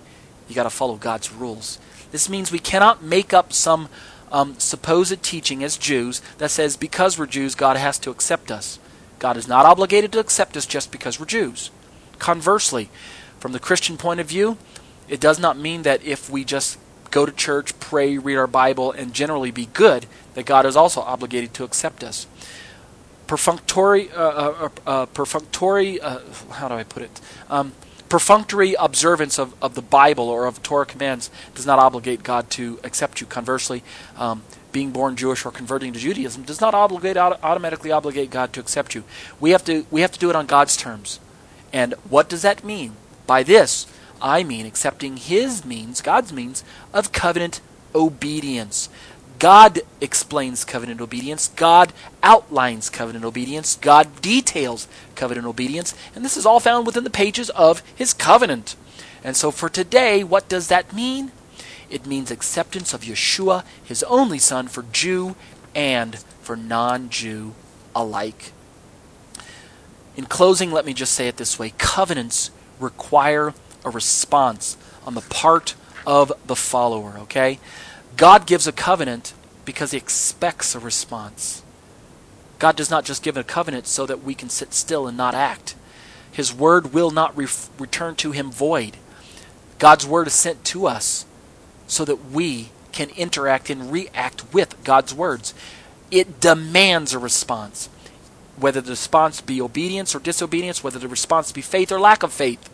you 0.49 0.55
got 0.55 0.65
to 0.65 0.71
follow 0.71 0.97
God's 0.97 1.33
rules. 1.33 1.79
This 2.13 2.29
means 2.29 2.53
we 2.53 2.59
cannot 2.59 3.03
make 3.03 3.35
up 3.35 3.53
some 3.53 3.89
um, 4.33 4.59
supposed 4.59 5.23
teaching 5.23 5.63
as 5.63 5.77
Jews 5.77 6.21
that 6.39 6.51
says 6.51 6.77
because 6.77 7.19
we're 7.19 7.27
Jews, 7.27 7.55
God 7.55 7.77
has 7.77 7.99
to 8.01 8.11
accept 8.11 8.51
us. 8.51 8.79
God 9.19 9.37
is 9.37 9.49
not 9.49 9.67
obligated 9.67 10.13
to 10.13 10.19
accept 10.19 10.57
us 10.57 10.67
just 10.67 10.93
because 10.93 11.19
we're 11.19 11.27
Jews. 11.27 11.71
Conversely, 12.19 12.91
from 13.41 13.53
the 13.53 13.61
Christian 13.61 13.97
point 13.97 14.21
of 14.21 14.27
view, 14.27 14.59
it 15.09 15.21
does 15.21 15.39
not 15.39 15.59
mean 15.59 15.83
that 15.83 16.05
if 16.05 16.29
we 16.29 16.45
just 16.45 16.79
go 17.11 17.25
to 17.25 17.33
church, 17.33 17.79
pray, 17.81 18.19
read 18.19 18.37
our 18.37 18.47
Bible, 18.47 18.93
and 18.93 19.15
generally 19.15 19.51
be 19.51 19.67
good, 19.67 20.07
that 20.35 20.45
God 20.45 20.67
is 20.67 20.77
also 20.77 21.01
obligated 21.01 21.55
to 21.55 21.65
accept 21.65 22.03
us. 22.03 22.27
Perfunctory, 23.27 24.11
uh, 24.13 24.23
uh, 24.23 24.69
uh, 24.87 25.07
perfunctory, 25.07 26.01
uh, 26.01 26.21
how 26.53 26.69
do 26.69 26.75
I 26.75 26.85
put 26.85 27.03
it? 27.03 27.21
Um, 27.49 27.73
perfunctory 28.09 28.75
observance 28.75 29.39
of, 29.39 29.55
of 29.63 29.75
the 29.75 29.83
Bible 29.83 30.29
or 30.29 30.47
of 30.47 30.63
Torah 30.63 30.87
commands 30.87 31.31
does 31.55 31.67
not 31.67 31.79
obligate 31.79 32.23
God 32.23 32.51
to 32.51 32.79
accept 32.85 33.21
you. 33.21 33.27
Conversely, 33.27 33.83
um, 34.17 34.43
being 34.73 34.91
born 34.91 35.17
Jewish 35.17 35.45
or 35.47 35.51
converting 35.51 35.93
to 35.93 35.99
Judaism 35.99 36.43
does 36.43 36.61
not 36.61 36.75
obligate 36.75 37.17
automatically 37.17 37.91
obligate 37.91 38.31
God 38.31 38.53
to 38.53 38.61
accept 38.61 38.95
you. 38.95 39.05
We 39.41 39.51
have 39.51 39.65
to 39.65 39.87
we 39.91 40.03
have 40.03 40.13
to 40.13 40.19
do 40.19 40.31
it 40.31 40.37
on 40.37 40.47
God's 40.47 40.77
terms. 40.77 41.19
And 41.73 41.95
what 42.09 42.29
does 42.29 42.43
that 42.43 42.65
mean? 42.65 42.93
By 43.27 43.43
this, 43.43 43.87
I 44.21 44.43
mean 44.43 44.67
accepting 44.67 45.17
His 45.17 45.65
means, 45.65 46.01
God's 46.01 46.33
means 46.33 46.63
of 46.93 47.13
covenant 47.13 47.61
obedience. 47.95 48.89
God 49.39 49.81
explains 50.01 50.65
covenant 50.65 51.01
obedience. 51.01 51.49
God 51.49 51.93
outlines 52.23 52.89
covenant 52.91 53.25
obedience. 53.25 53.77
God 53.77 54.21
details 54.23 54.89
covenant 55.15 55.47
obedience. 55.47 55.95
And 56.15 56.25
this 56.25 56.37
is 56.37 56.47
all 56.47 56.61
found 56.61 56.87
within 56.87 57.05
the 57.05 57.11
pages 57.11 57.51
of 57.51 57.83
His 57.95 58.13
covenant. 58.13 58.77
And 59.23 59.37
so 59.37 59.51
for 59.51 59.69
today, 59.69 60.23
what 60.25 60.49
does 60.49 60.69
that 60.69 60.93
mean? 60.93 61.33
It 61.91 62.07
means 62.07 62.31
acceptance 62.31 62.95
of 62.95 63.03
Yeshua, 63.03 63.65
His 63.85 64.03
only 64.05 64.39
Son, 64.39 64.69
for 64.69 64.85
Jew 64.93 65.37
and 65.75 66.17
for 66.41 66.57
non 66.57 67.11
Jew 67.11 67.55
alike. 67.95 68.53
In 70.17 70.25
closing, 70.27 70.73
let 70.73 70.87
me 70.87 70.95
just 70.95 71.13
say 71.13 71.29
it 71.29 71.37
this 71.37 71.59
way 71.59 71.75
covenants 71.77 72.51
require 72.81 73.53
a 73.85 73.91
response 73.91 74.77
on 75.07 75.15
the 75.15 75.21
part 75.21 75.75
of 76.07 76.33
the 76.47 76.57
follower, 76.57 77.17
okay? 77.19 77.59
God 78.17 78.47
gives 78.47 78.67
a 78.67 78.73
covenant 78.73 79.35
because 79.65 79.91
he 79.91 79.99
expects 79.99 80.75
a 80.75 80.79
response. 80.79 81.63
God 82.59 82.77
does 82.77 82.91
not 82.91 83.05
just 83.05 83.23
give 83.23 83.37
a 83.37 83.45
covenant 83.45 83.87
so 83.87 84.07
that 84.07 84.23
we 84.23 84.35
can 84.35 84.49
sit 84.49 84.73
still 84.73 85.07
and 85.07 85.17
not 85.17 85.35
act. 85.35 85.75
His 86.33 86.55
word 86.55 86.95
will 86.95 87.11
not 87.11 87.37
re- 87.37 87.47
return 87.79 88.15
to 88.17 88.33
him 88.33 88.51
void. 88.51 88.97
God's 89.79 90.07
word 90.07 90.27
is 90.27 90.33
sent 90.33 90.65
to 90.67 90.87
us 90.87 91.27
so 91.87 92.05
that 92.05 92.31
we 92.31 92.71
can 92.93 93.11
interact 93.11 93.69
and 93.69 93.93
react 93.93 94.55
with 94.55 94.83
God's 94.85 95.13
words. 95.13 95.53
It 96.11 96.41
demands 96.41 97.13
a 97.13 97.19
response. 97.19 97.91
Whether 98.57 98.81
the 98.81 98.91
response 98.91 99.43
be 99.43 99.61
obedience 99.61 100.15
or 100.15 100.19
disobedience, 100.21 100.83
whether 100.83 100.99
the 100.99 101.09
response 101.09 101.53
be 101.53 101.61
faith 101.61 101.93
or 101.93 102.01
lack 102.01 102.23
of 102.23 102.33
faith. 102.33 102.71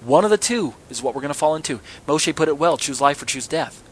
One 0.00 0.24
of 0.24 0.30
the 0.30 0.38
two 0.38 0.74
is 0.88 1.02
what 1.02 1.14
we're 1.14 1.20
going 1.20 1.32
to 1.32 1.38
fall 1.38 1.56
into. 1.56 1.80
Moshe 2.06 2.34
put 2.34 2.48
it 2.48 2.56
well 2.56 2.78
choose 2.78 3.00
life 3.00 3.20
or 3.20 3.26
choose 3.26 3.46
death. 3.46 3.82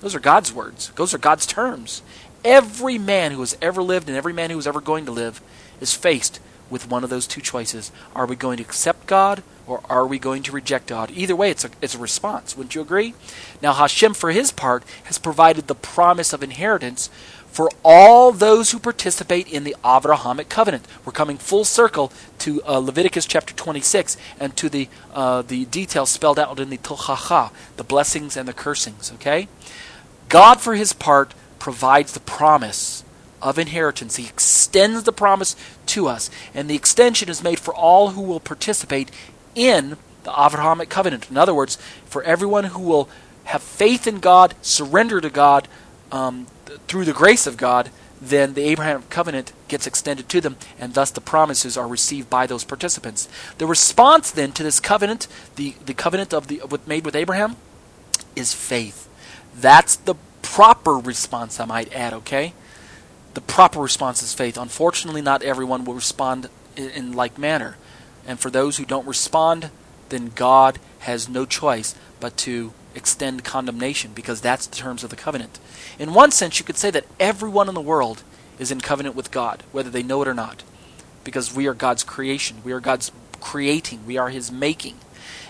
Those 0.00 0.14
are 0.14 0.20
God's 0.20 0.52
words. 0.52 0.90
Those 0.96 1.14
are 1.14 1.18
God's 1.18 1.46
terms. 1.46 2.02
Every 2.44 2.98
man 2.98 3.32
who 3.32 3.40
has 3.40 3.56
ever 3.60 3.82
lived 3.82 4.08
and 4.08 4.16
every 4.16 4.32
man 4.32 4.50
who 4.50 4.58
is 4.58 4.66
ever 4.66 4.80
going 4.80 5.04
to 5.06 5.12
live 5.12 5.40
is 5.80 5.94
faced 5.94 6.40
with 6.70 6.88
one 6.88 7.04
of 7.04 7.10
those 7.10 7.26
two 7.26 7.40
choices. 7.40 7.92
Are 8.14 8.26
we 8.26 8.36
going 8.36 8.56
to 8.58 8.62
accept 8.62 9.06
God 9.06 9.42
or 9.66 9.82
are 9.90 10.06
we 10.06 10.18
going 10.18 10.42
to 10.44 10.52
reject 10.52 10.86
God? 10.86 11.10
Either 11.10 11.36
way, 11.36 11.50
it's 11.50 11.64
a, 11.64 11.70
it's 11.82 11.94
a 11.94 11.98
response. 11.98 12.56
Wouldn't 12.56 12.74
you 12.74 12.80
agree? 12.80 13.14
Now, 13.60 13.74
Hashem, 13.74 14.14
for 14.14 14.30
his 14.30 14.52
part, 14.52 14.84
has 15.04 15.18
provided 15.18 15.66
the 15.66 15.74
promise 15.74 16.32
of 16.32 16.42
inheritance 16.42 17.10
for 17.50 17.68
all 17.84 18.30
those 18.30 18.70
who 18.70 18.78
participate 18.78 19.48
in 19.48 19.64
the 19.64 19.74
Avrahamic 19.84 20.48
covenant. 20.48 20.86
We're 21.04 21.12
coming 21.12 21.36
full 21.36 21.64
circle 21.64 22.12
to 22.38 22.62
uh, 22.62 22.78
Leviticus 22.78 23.26
chapter 23.26 23.52
26 23.52 24.16
and 24.38 24.56
to 24.56 24.68
the, 24.68 24.88
uh, 25.12 25.42
the 25.42 25.64
details 25.64 26.10
spelled 26.10 26.38
out 26.38 26.60
in 26.60 26.70
the 26.70 26.78
Tochacha, 26.78 27.50
the 27.76 27.84
blessings 27.84 28.36
and 28.36 28.46
the 28.46 28.52
cursings, 28.52 29.12
okay? 29.14 29.48
God, 30.30 30.60
for 30.60 30.74
his 30.74 30.94
part, 30.94 31.34
provides 31.58 32.12
the 32.12 32.20
promise 32.20 33.04
of 33.42 33.58
inheritance. 33.58 34.16
He 34.16 34.26
extends 34.26 35.02
the 35.02 35.12
promise 35.12 35.56
to 35.86 36.06
us, 36.06 36.30
and 36.54 36.70
the 36.70 36.76
extension 36.76 37.28
is 37.28 37.42
made 37.42 37.60
for 37.60 37.74
all 37.74 38.10
who 38.10 38.22
will 38.22 38.40
participate 38.40 39.10
in 39.54 39.98
the 40.24 40.30
Avrahamic 40.30 40.88
covenant. 40.88 41.30
In 41.30 41.36
other 41.36 41.54
words, 41.54 41.76
for 42.06 42.22
everyone 42.22 42.64
who 42.64 42.82
will 42.82 43.08
have 43.44 43.62
faith 43.62 44.06
in 44.06 44.20
God, 44.20 44.54
surrender 44.62 45.20
to 45.20 45.30
God 45.30 45.66
um, 46.12 46.46
through 46.86 47.04
the 47.04 47.12
grace 47.12 47.46
of 47.46 47.56
God, 47.56 47.90
then 48.22 48.54
the 48.54 48.62
Abrahamic 48.62 49.10
covenant 49.10 49.52
gets 49.66 49.86
extended 49.86 50.28
to 50.28 50.40
them, 50.40 50.56
and 50.78 50.94
thus 50.94 51.10
the 51.10 51.20
promises 51.20 51.76
are 51.76 51.88
received 51.88 52.30
by 52.30 52.46
those 52.46 52.64
participants. 52.64 53.28
The 53.58 53.66
response 53.66 54.30
then 54.30 54.52
to 54.52 54.62
this 54.62 54.78
covenant, 54.78 55.26
the, 55.56 55.74
the 55.84 55.94
covenant 55.94 56.32
of 56.32 56.46
the 56.46 56.62
made 56.86 57.04
with 57.04 57.16
Abraham, 57.16 57.56
is 58.36 58.54
faith. 58.54 59.08
That's 59.60 59.96
the 59.96 60.14
proper 60.42 60.94
response, 60.94 61.60
I 61.60 61.64
might 61.64 61.92
add, 61.92 62.12
okay? 62.14 62.54
The 63.34 63.40
proper 63.40 63.80
response 63.80 64.22
is 64.22 64.34
faith. 64.34 64.56
Unfortunately, 64.56 65.22
not 65.22 65.42
everyone 65.42 65.84
will 65.84 65.94
respond 65.94 66.48
in, 66.76 66.90
in 66.90 67.12
like 67.12 67.38
manner. 67.38 67.76
And 68.26 68.40
for 68.40 68.50
those 68.50 68.76
who 68.76 68.84
don't 68.84 69.06
respond, 69.06 69.70
then 70.08 70.32
God 70.34 70.78
has 71.00 71.28
no 71.28 71.46
choice 71.46 71.94
but 72.18 72.36
to 72.38 72.72
extend 72.94 73.44
condemnation 73.44 74.12
because 74.14 74.40
that's 74.40 74.66
the 74.66 74.76
terms 74.76 75.04
of 75.04 75.10
the 75.10 75.16
covenant. 75.16 75.58
In 75.98 76.14
one 76.14 76.30
sense, 76.30 76.58
you 76.58 76.64
could 76.64 76.76
say 76.76 76.90
that 76.90 77.06
everyone 77.18 77.68
in 77.68 77.74
the 77.74 77.80
world 77.80 78.22
is 78.58 78.70
in 78.70 78.80
covenant 78.80 79.14
with 79.14 79.30
God, 79.30 79.62
whether 79.72 79.90
they 79.90 80.02
know 80.02 80.22
it 80.22 80.28
or 80.28 80.34
not, 80.34 80.62
because 81.24 81.54
we 81.54 81.66
are 81.66 81.74
God's 81.74 82.02
creation. 82.02 82.58
We 82.64 82.72
are 82.72 82.80
God's 82.80 83.12
creating. 83.40 84.06
We 84.06 84.18
are 84.18 84.28
His 84.28 84.50
making. 84.50 84.96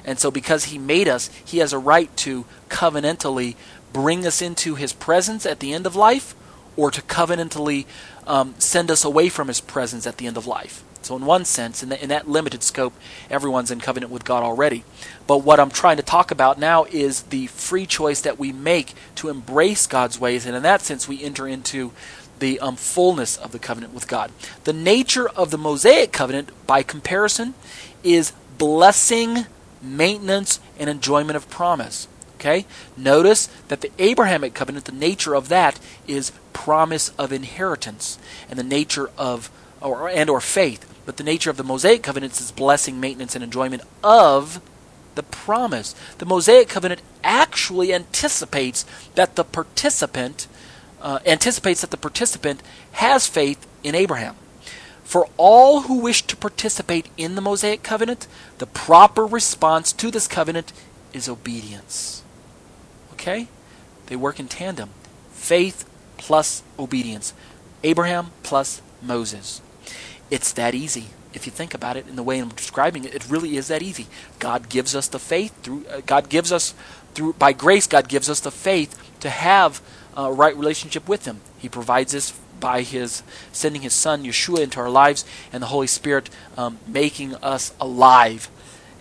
And 0.05 0.19
so, 0.19 0.31
because 0.31 0.67
He 0.67 0.79
made 0.79 1.09
us, 1.09 1.31
He 1.45 1.59
has 1.59 1.73
a 1.73 1.79
right 1.79 2.15
to 2.19 2.45
covenantally 2.69 3.57
bring 3.93 4.27
us 4.27 4.41
into 4.41 4.75
his 4.75 4.93
presence 4.93 5.47
at 5.47 5.61
the 5.61 5.73
end 5.73 5.87
of 5.87 5.97
life 5.97 6.35
or 6.77 6.91
to 6.91 7.03
covenantally 7.03 7.87
um, 8.27 8.55
send 8.59 8.91
us 8.91 9.05
away 9.05 9.29
from 9.29 9.49
his 9.49 9.61
presence 9.61 10.07
at 10.07 10.19
the 10.19 10.27
end 10.27 10.37
of 10.37 10.47
life. 10.47 10.85
So, 11.03 11.17
in 11.17 11.25
one 11.25 11.47
sense, 11.47 11.83
in, 11.83 11.89
the, 11.89 12.01
in 12.01 12.11
that 12.11 12.29
limited 12.29 12.63
scope, 12.63 12.93
everyone's 13.31 13.71
in 13.71 13.81
covenant 13.81 14.13
with 14.13 14.25
God 14.25 14.43
already. 14.43 14.85
But 15.27 15.39
what 15.39 15.59
I'm 15.59 15.71
trying 15.71 15.97
to 15.97 16.03
talk 16.03 16.31
about 16.31 16.59
now 16.59 16.85
is 16.85 17.23
the 17.23 17.47
free 17.47 17.87
choice 17.87 18.21
that 18.21 18.39
we 18.39 18.53
make 18.53 18.93
to 19.17 19.31
embrace 19.31 19.87
God's 19.87 20.21
ways, 20.21 20.45
and 20.45 20.55
in 20.55 20.63
that 20.63 20.83
sense, 20.83 21.09
we 21.09 21.23
enter 21.23 21.49
into 21.49 21.93
the 22.39 22.61
um, 22.61 22.77
fullness 22.77 23.39
of 23.39 23.51
the 23.51 23.59
covenant 23.59 23.95
with 23.95 24.09
God. 24.09 24.31
The 24.65 24.75
nature 24.75 25.29
of 25.31 25.51
the 25.51 25.59
Mosaic 25.59 26.13
covenant, 26.13 26.51
by 26.67 26.83
comparison, 26.83 27.55
is 28.05 28.33
blessing, 28.59 29.47
maintenance, 29.83 30.61
and 30.79 30.91
enjoyment 30.91 31.37
of 31.37 31.49
promise. 31.51 32.09
Okay? 32.37 32.65
Notice 32.97 33.49
that 33.69 33.83
the 33.83 33.91
Abrahamic 33.99 34.55
covenant, 34.55 34.87
the 34.87 34.93
nature 34.93 35.35
of 35.35 35.49
that 35.49 35.79
is 36.07 36.33
promise 36.53 37.11
of 37.19 37.33
inheritance 37.33 38.19
and 38.49 38.59
the 38.59 38.65
nature 38.65 39.11
of 39.17 39.51
or 39.81 40.09
and 40.09 40.29
or 40.29 40.41
faith. 40.41 40.87
But 41.07 41.17
the 41.17 41.25
nature 41.25 41.51
of 41.51 41.57
the 41.57 41.65
Mosaic 41.65 42.03
covenant 42.03 42.39
is 42.41 42.53
blessing, 42.53 43.01
maintenance, 43.01 43.35
and 43.35 43.43
enjoyment 43.43 43.83
of 44.05 44.61
the 45.15 45.23
promise. 45.23 45.95
The 46.19 46.27
Mosaic 46.27 46.69
covenant 46.69 47.03
actually 47.25 47.93
anticipates 47.93 48.85
that 49.15 49.37
the 49.37 49.45
participant 49.45 50.47
uh, 51.01 51.19
anticipates 51.27 51.81
that 51.81 51.91
the 51.91 51.97
participant 51.97 52.63
has 52.93 53.27
faith 53.27 53.67
in 53.83 53.95
Abraham. 53.95 54.37
For 55.11 55.29
all 55.37 55.81
who 55.81 55.99
wish 55.99 56.23
to 56.23 56.37
participate 56.37 57.09
in 57.17 57.35
the 57.35 57.41
Mosaic 57.41 57.83
covenant, 57.83 58.29
the 58.59 58.67
proper 58.67 59.27
response 59.27 59.93
to 59.95 60.09
this 60.09 60.29
covenant 60.29 60.73
is 61.13 61.29
obedience. 61.29 62.23
Okay? 63.15 63.49
They 64.07 64.15
work 64.15 64.39
in 64.39 64.47
tandem. 64.47 64.91
Faith 65.33 65.85
plus 66.17 66.63
obedience. 66.79 67.35
Abraham 67.83 68.31
plus 68.45 68.83
Moses. 69.03 69.61
It's 70.31 70.53
that 70.53 70.77
easy. 70.77 71.07
If 71.35 71.45
you 71.45 71.51
think 71.51 71.75
about 71.75 71.97
it 71.97 72.07
in 72.07 72.15
the 72.15 72.23
way 72.23 72.39
I'm 72.39 72.51
describing 72.51 73.03
it, 73.03 73.13
it 73.13 73.29
really 73.29 73.57
is 73.57 73.67
that 73.67 73.83
easy. 73.83 74.07
God 74.39 74.69
gives 74.69 74.95
us 74.95 75.09
the 75.09 75.19
faith 75.19 75.61
through 75.65 75.87
uh, 75.87 76.03
God 76.07 76.29
gives 76.29 76.53
us 76.53 76.73
through 77.15 77.33
by 77.33 77.53
grace 77.53 77.89
God 77.89 78.09
gives 78.09 78.31
us 78.31 78.39
the 78.39 78.53
faith 78.53 78.97
to 79.19 79.29
have 79.29 79.83
a 80.17 80.33
right 80.33 80.57
relationship 80.57 81.09
with 81.09 81.25
him. 81.25 81.41
He 81.59 81.69
provides 81.69 82.15
us 82.15 82.31
by 82.61 82.83
his 82.83 83.23
sending 83.53 83.83
his 83.83 83.95
son 83.95 84.25
Yeshua 84.25 84.61
into 84.61 84.79
our 84.79 84.91
lives 84.91 85.25
and 85.53 85.63
the 85.63 85.69
Holy 85.69 85.87
Spirit 85.87 86.31
um, 86.57 86.79
making 86.87 87.35
us 87.37 87.75
alive. 87.81 88.49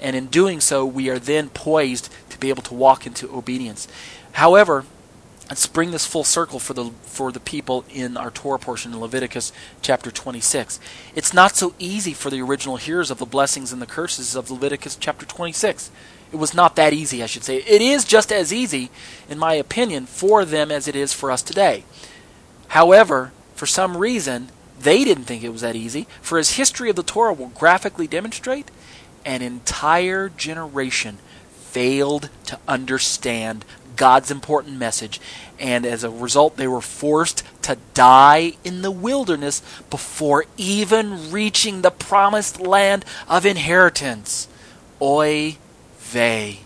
And 0.01 0.15
in 0.15 0.27
doing 0.27 0.61
so, 0.61 0.85
we 0.85 1.09
are 1.09 1.19
then 1.19 1.49
poised 1.49 2.09
to 2.29 2.39
be 2.39 2.49
able 2.49 2.63
to 2.63 2.73
walk 2.73 3.05
into 3.05 3.29
obedience. 3.35 3.87
However, 4.33 4.85
let's 5.49 5.65
bring 5.67 5.91
this 5.91 6.05
full 6.05 6.23
circle 6.23 6.59
for 6.59 6.73
the 6.73 6.91
for 7.03 7.31
the 7.31 7.39
people 7.39 7.83
in 7.91 8.15
our 8.15 8.31
Torah 8.31 8.59
portion 8.59 8.93
in 8.93 8.99
Leviticus 8.99 9.51
chapter 9.81 10.11
26. 10.11 10.79
It's 11.15 11.33
not 11.33 11.55
so 11.55 11.73
easy 11.79 12.13
for 12.13 12.29
the 12.29 12.41
original 12.41 12.77
hearers 12.77 13.11
of 13.11 13.17
the 13.17 13.25
blessings 13.25 13.73
and 13.73 13.81
the 13.81 13.87
curses 13.87 14.35
of 14.35 14.49
Leviticus 14.49 14.95
chapter 14.95 15.25
26. 15.25 15.91
It 16.31 16.37
was 16.37 16.53
not 16.53 16.75
that 16.75 16.93
easy, 16.93 17.23
I 17.23 17.25
should 17.25 17.43
say. 17.43 17.57
It 17.57 17.81
is 17.81 18.05
just 18.05 18.31
as 18.31 18.53
easy, 18.53 18.91
in 19.27 19.39
my 19.39 19.55
opinion, 19.55 20.05
for 20.05 20.45
them 20.45 20.71
as 20.71 20.87
it 20.87 20.95
is 20.95 21.11
for 21.11 21.31
us 21.31 21.41
today. 21.41 21.83
However, 22.69 23.31
for 23.59 23.65
some 23.65 23.97
reason, 23.97 24.47
they 24.79 25.03
didn't 25.03 25.25
think 25.25 25.43
it 25.43 25.49
was 25.49 25.59
that 25.59 25.75
easy. 25.75 26.07
For 26.21 26.37
as 26.39 26.51
history 26.51 26.89
of 26.89 26.95
the 26.95 27.03
Torah 27.03 27.33
will 27.33 27.49
graphically 27.49 28.07
demonstrate, 28.07 28.71
an 29.25 29.41
entire 29.41 30.29
generation 30.29 31.17
failed 31.51 32.29
to 32.45 32.57
understand 32.69 33.65
God's 33.97 34.31
important 34.31 34.77
message, 34.77 35.19
and 35.59 35.85
as 35.85 36.05
a 36.05 36.09
result, 36.09 36.55
they 36.55 36.69
were 36.69 36.79
forced 36.79 37.43
to 37.63 37.77
die 37.93 38.53
in 38.63 38.81
the 38.81 38.91
wilderness 38.91 39.61
before 39.89 40.45
even 40.55 41.29
reaching 41.29 41.81
the 41.81 41.91
promised 41.91 42.61
land 42.61 43.03
of 43.27 43.45
inheritance. 43.45 44.47
Oy 45.01 45.57
vey. 45.97 46.59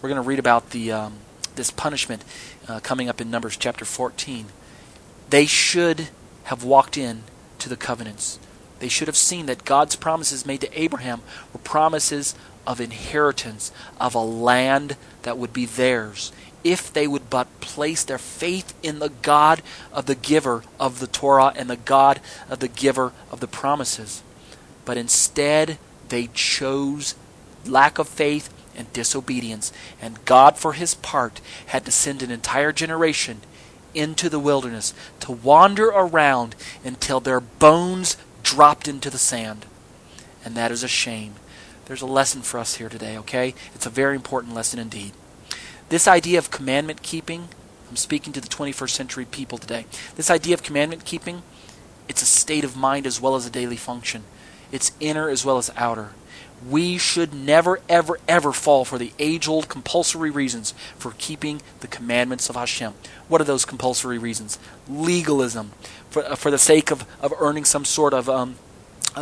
We're 0.00 0.08
going 0.08 0.20
to 0.20 0.28
read 0.28 0.40
about 0.40 0.70
the 0.70 0.90
um, 0.90 1.18
this 1.54 1.70
punishment 1.70 2.24
uh, 2.66 2.80
coming 2.80 3.08
up 3.08 3.20
in 3.20 3.30
Numbers 3.30 3.56
chapter 3.56 3.84
14. 3.84 4.46
They 5.30 5.46
should 5.46 6.08
have 6.44 6.64
walked 6.64 6.96
in 6.96 7.22
to 7.58 7.68
the 7.68 7.76
covenants. 7.76 8.38
They 8.78 8.88
should 8.88 9.08
have 9.08 9.16
seen 9.16 9.46
that 9.46 9.64
God's 9.64 9.96
promises 9.96 10.44
made 10.44 10.60
to 10.62 10.80
Abraham 10.80 11.22
were 11.52 11.60
promises 11.60 12.34
of 12.66 12.80
inheritance, 12.80 13.72
of 14.00 14.14
a 14.14 14.20
land 14.20 14.96
that 15.22 15.38
would 15.38 15.52
be 15.52 15.66
theirs 15.66 16.32
if 16.64 16.92
they 16.92 17.06
would 17.06 17.28
but 17.28 17.60
place 17.60 18.04
their 18.04 18.18
faith 18.18 18.74
in 18.82 18.98
the 18.98 19.08
God 19.08 19.62
of 19.92 20.06
the 20.06 20.14
giver 20.14 20.62
of 20.78 21.00
the 21.00 21.06
Torah 21.06 21.52
and 21.56 21.68
the 21.68 21.76
God 21.76 22.20
of 22.48 22.60
the 22.60 22.68
giver 22.68 23.12
of 23.30 23.40
the 23.40 23.48
promises. 23.48 24.22
But 24.84 24.96
instead, 24.96 25.78
they 26.08 26.28
chose 26.34 27.14
lack 27.64 27.98
of 27.98 28.08
faith 28.08 28.52
and 28.76 28.92
disobedience, 28.92 29.72
and 30.00 30.24
God, 30.24 30.56
for 30.56 30.72
his 30.72 30.94
part, 30.94 31.40
had 31.66 31.84
to 31.84 31.90
send 31.90 32.22
an 32.22 32.30
entire 32.30 32.72
generation 32.72 33.40
into 33.94 34.28
the 34.28 34.38
wilderness 34.38 34.94
to 35.20 35.32
wander 35.32 35.88
around 35.88 36.54
until 36.84 37.20
their 37.20 37.40
bones 37.40 38.16
dropped 38.42 38.88
into 38.88 39.10
the 39.10 39.18
sand. 39.18 39.66
And 40.44 40.56
that 40.56 40.70
is 40.70 40.82
a 40.82 40.88
shame. 40.88 41.34
There's 41.86 42.02
a 42.02 42.06
lesson 42.06 42.42
for 42.42 42.58
us 42.58 42.76
here 42.76 42.88
today, 42.88 43.16
okay? 43.18 43.54
It's 43.74 43.86
a 43.86 43.90
very 43.90 44.16
important 44.16 44.54
lesson 44.54 44.78
indeed. 44.78 45.12
This 45.88 46.08
idea 46.08 46.38
of 46.38 46.50
commandment 46.50 47.02
keeping, 47.02 47.48
I'm 47.90 47.96
speaking 47.96 48.32
to 48.32 48.40
the 48.40 48.48
21st 48.48 48.90
century 48.90 49.24
people 49.24 49.58
today. 49.58 49.86
This 50.16 50.30
idea 50.30 50.54
of 50.54 50.62
commandment 50.62 51.04
keeping, 51.04 51.42
it's 52.08 52.22
a 52.22 52.26
state 52.26 52.64
of 52.64 52.76
mind 52.76 53.06
as 53.06 53.20
well 53.20 53.34
as 53.34 53.46
a 53.46 53.50
daily 53.50 53.76
function. 53.76 54.24
It's 54.70 54.92
inner 55.00 55.28
as 55.28 55.44
well 55.44 55.58
as 55.58 55.70
outer. 55.76 56.10
We 56.68 56.98
should 56.98 57.34
never, 57.34 57.80
ever, 57.88 58.18
ever 58.28 58.52
fall 58.52 58.84
for 58.84 58.98
the 58.98 59.12
age 59.18 59.48
old 59.48 59.68
compulsory 59.68 60.30
reasons 60.30 60.74
for 60.96 61.14
keeping 61.18 61.60
the 61.80 61.88
commandments 61.88 62.48
of 62.48 62.56
Hashem. 62.56 62.94
What 63.28 63.40
are 63.40 63.44
those 63.44 63.64
compulsory 63.64 64.18
reasons? 64.18 64.58
Legalism, 64.88 65.72
for, 66.10 66.24
uh, 66.24 66.36
for 66.36 66.50
the 66.50 66.58
sake 66.58 66.90
of, 66.90 67.06
of 67.20 67.32
earning 67.38 67.64
some 67.64 67.84
sort 67.84 68.14
of 68.14 68.28
um, 68.28 68.56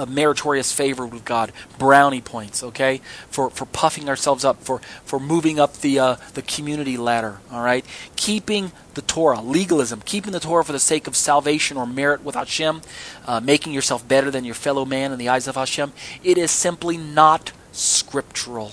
meritorious 0.07 0.73
favor 0.73 1.07
with 1.07 1.25
God, 1.25 1.53
brownie 1.79 2.21
points, 2.21 2.63
okay, 2.63 3.01
for, 3.29 3.51
for 3.51 3.67
puffing 3.67 4.09
ourselves 4.09 4.45
up, 4.45 4.63
for, 4.63 4.79
for 5.05 5.19
moving 5.19 5.59
up 5.59 5.75
the 5.79 5.99
uh, 5.99 6.17
the 6.35 6.43
community 6.43 6.97
ladder, 6.97 7.41
all 7.51 7.63
right, 7.63 7.85
keeping 8.17 8.73
the 8.95 9.03
Torah, 9.03 9.41
legalism, 9.41 10.03
keeping 10.05 10.33
the 10.33 10.41
Torah 10.41 10.65
for 10.65 10.73
the 10.73 10.79
sake 10.79 11.07
of 11.07 11.17
salvation 11.17 11.77
or 11.77 11.87
merit 11.87 12.25
with 12.25 12.35
Hashem, 12.35 12.83
uh, 13.27 13.41
making 13.41 13.73
yourself 13.73 14.07
better 14.07 14.31
than 14.31 14.45
your 14.45 14.55
fellow 14.55 14.85
man 14.85 15.13
in 15.13 15.19
the 15.19 15.29
eyes 15.29 15.49
of 15.49 15.57
Hashem, 15.57 15.93
it 16.23 16.39
is 16.39 16.51
simply 16.51 16.97
not 16.97 17.53
scriptural, 17.73 18.73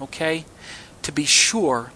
okay. 0.00 0.44
To 1.02 1.12
be 1.12 1.24
sure, 1.24 1.92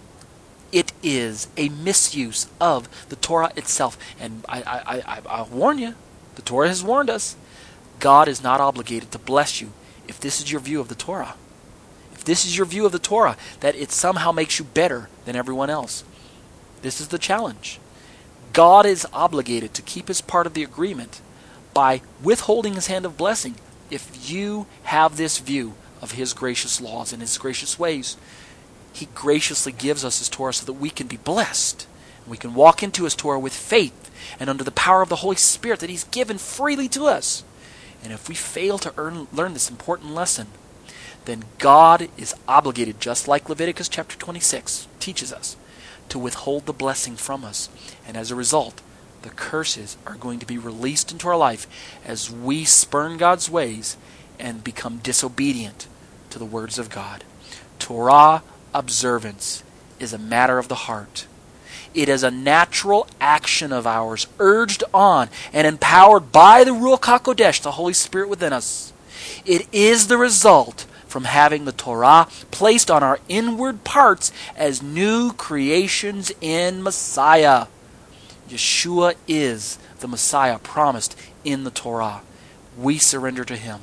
it 0.72 0.92
is 1.03 1.48
a 1.57 1.68
misuse 1.68 2.48
of 2.61 2.88
the 3.09 3.16
Torah 3.16 3.53
itself, 3.57 3.98
and 4.18 4.44
I 4.48 4.62
I, 4.62 5.03
I, 5.07 5.40
I 5.40 5.42
warn 5.42 5.79
you, 5.79 5.94
the 6.37 6.42
Torah 6.42 6.68
has 6.68 6.83
warned 6.83 7.11
us 7.11 7.37
God 8.00 8.28
is 8.28 8.42
not 8.42 8.61
obligated 8.61 9.11
to 9.12 9.18
bless 9.18 9.61
you 9.61 9.72
if 10.07 10.20
this 10.20 10.40
is 10.40 10.50
your 10.50 10.61
view 10.61 10.80
of 10.80 10.88
the 10.88 10.94
Torah. 10.94 11.35
If 12.12 12.24
this 12.24 12.44
is 12.44 12.57
your 12.57 12.66
view 12.66 12.87
of 12.87 12.92
the 12.92 12.98
Torah, 12.98 13.37
that 13.61 13.74
it 13.74 13.90
somehow 13.90 14.33
makes 14.33 14.59
you 14.59 14.64
better 14.64 15.09
than 15.24 15.37
everyone 15.37 15.70
else. 15.70 16.04
This 16.83 17.00
is 17.00 17.09
the 17.09 17.18
challenge. 17.18 17.80
God 18.52 18.87
is 18.87 19.07
obligated 19.12 19.74
to 19.74 19.83
keep 19.83 20.09
his 20.09 20.20
part 20.20 20.46
of 20.46 20.54
the 20.54 20.62
agreement 20.62 21.20
by 21.72 22.02
withholding 22.22 22.74
his 22.74 22.87
hand 22.87 23.04
of 23.04 23.16
blessing 23.16 23.57
if 23.90 24.30
you 24.30 24.66
have 24.85 25.16
this 25.16 25.38
view 25.38 25.74
of 26.00 26.12
his 26.12 26.33
gracious 26.33 26.80
laws 26.80 27.12
and 27.12 27.20
his 27.20 27.37
gracious 27.37 27.78
ways. 27.78 28.16
He 28.92 29.09
graciously 29.14 29.72
gives 29.72 30.04
us 30.04 30.20
his 30.20 30.28
Torah 30.28 30.52
so 30.52 30.64
that 30.66 30.74
we 30.74 30.90
can 30.90 31.09
be 31.09 31.16
blessed. 31.16 31.87
We 32.26 32.37
can 32.37 32.54
walk 32.54 32.83
into 32.83 33.04
his 33.04 33.14
Torah 33.14 33.40
with 33.40 33.52
faith 33.52 34.11
and 34.38 34.48
under 34.48 34.64
the 34.64 34.70
power 34.70 35.02
of 35.02 35.09
the 35.09 35.16
Holy 35.16 35.37
Spirit 35.37 35.80
that 35.80 35.90
he's 35.90 36.04
given 36.04 36.38
freely 36.38 36.88
to 36.90 37.07
us. 37.07 37.42
And 38.04 38.12
if 38.12 38.28
we 38.28 38.34
fail 38.34 38.78
to 38.78 38.92
earn, 38.96 39.26
learn 39.32 39.54
this 39.54 39.70
important 39.70 40.14
lesson, 40.14 40.48
then 41.24 41.44
God 41.58 42.08
is 42.18 42.34
obligated, 42.46 43.00
just 43.00 43.26
like 43.26 43.48
Leviticus 43.48 43.88
chapter 43.88 44.16
26 44.16 44.86
teaches 45.00 45.32
us, 45.32 45.56
to 46.10 46.18
withhold 46.18 46.66
the 46.66 46.72
blessing 46.74 47.16
from 47.16 47.44
us. 47.44 47.70
And 48.06 48.16
as 48.16 48.30
a 48.30 48.36
result, 48.36 48.82
the 49.22 49.30
curses 49.30 49.96
are 50.06 50.16
going 50.16 50.38
to 50.38 50.46
be 50.46 50.58
released 50.58 51.10
into 51.10 51.28
our 51.28 51.36
life 51.36 51.66
as 52.04 52.30
we 52.30 52.64
spurn 52.64 53.16
God's 53.16 53.48
ways 53.50 53.96
and 54.38 54.62
become 54.62 54.98
disobedient 54.98 55.86
to 56.28 56.38
the 56.38 56.44
words 56.44 56.78
of 56.78 56.90
God. 56.90 57.24
Torah 57.78 58.42
observance 58.74 59.64
is 59.98 60.12
a 60.12 60.18
matter 60.18 60.58
of 60.58 60.68
the 60.68 60.74
heart. 60.74 61.26
It 61.94 62.09
is 62.09 62.22
a 62.22 62.30
natural 62.30 63.07
action 63.20 63.72
of 63.72 63.87
ours, 63.87 64.26
urged 64.38 64.83
on 64.92 65.28
and 65.52 65.66
empowered 65.66 66.33
by 66.33 66.64
the 66.64 66.72
Ruach 66.72 67.00
HaKodesh, 67.02 67.62
the 67.62 67.72
Holy 67.72 67.92
Spirit 67.92 68.28
within 68.28 68.52
us. 68.52 68.92
It 69.46 69.68
is 69.72 70.09
the 70.09 70.18
result 70.18 70.87
from 71.07 71.24
having 71.24 71.64
the 71.64 71.72
Torah 71.72 72.26
placed 72.50 72.90
on 72.90 73.04
our 73.04 73.20
inward 73.28 73.85
parts 73.85 74.33
as 74.57 74.83
new 74.83 75.33
creations 75.33 76.33
in 76.40 76.83
Messiah. 76.83 77.66
Yeshua 78.48 79.14
is 79.28 79.78
the 80.00 80.09
Messiah 80.09 80.59
promised 80.59 81.16
in 81.44 81.62
the 81.62 81.70
Torah. 81.70 82.22
We 82.76 82.98
surrender 82.98 83.44
to 83.44 83.57
Him. 83.57 83.80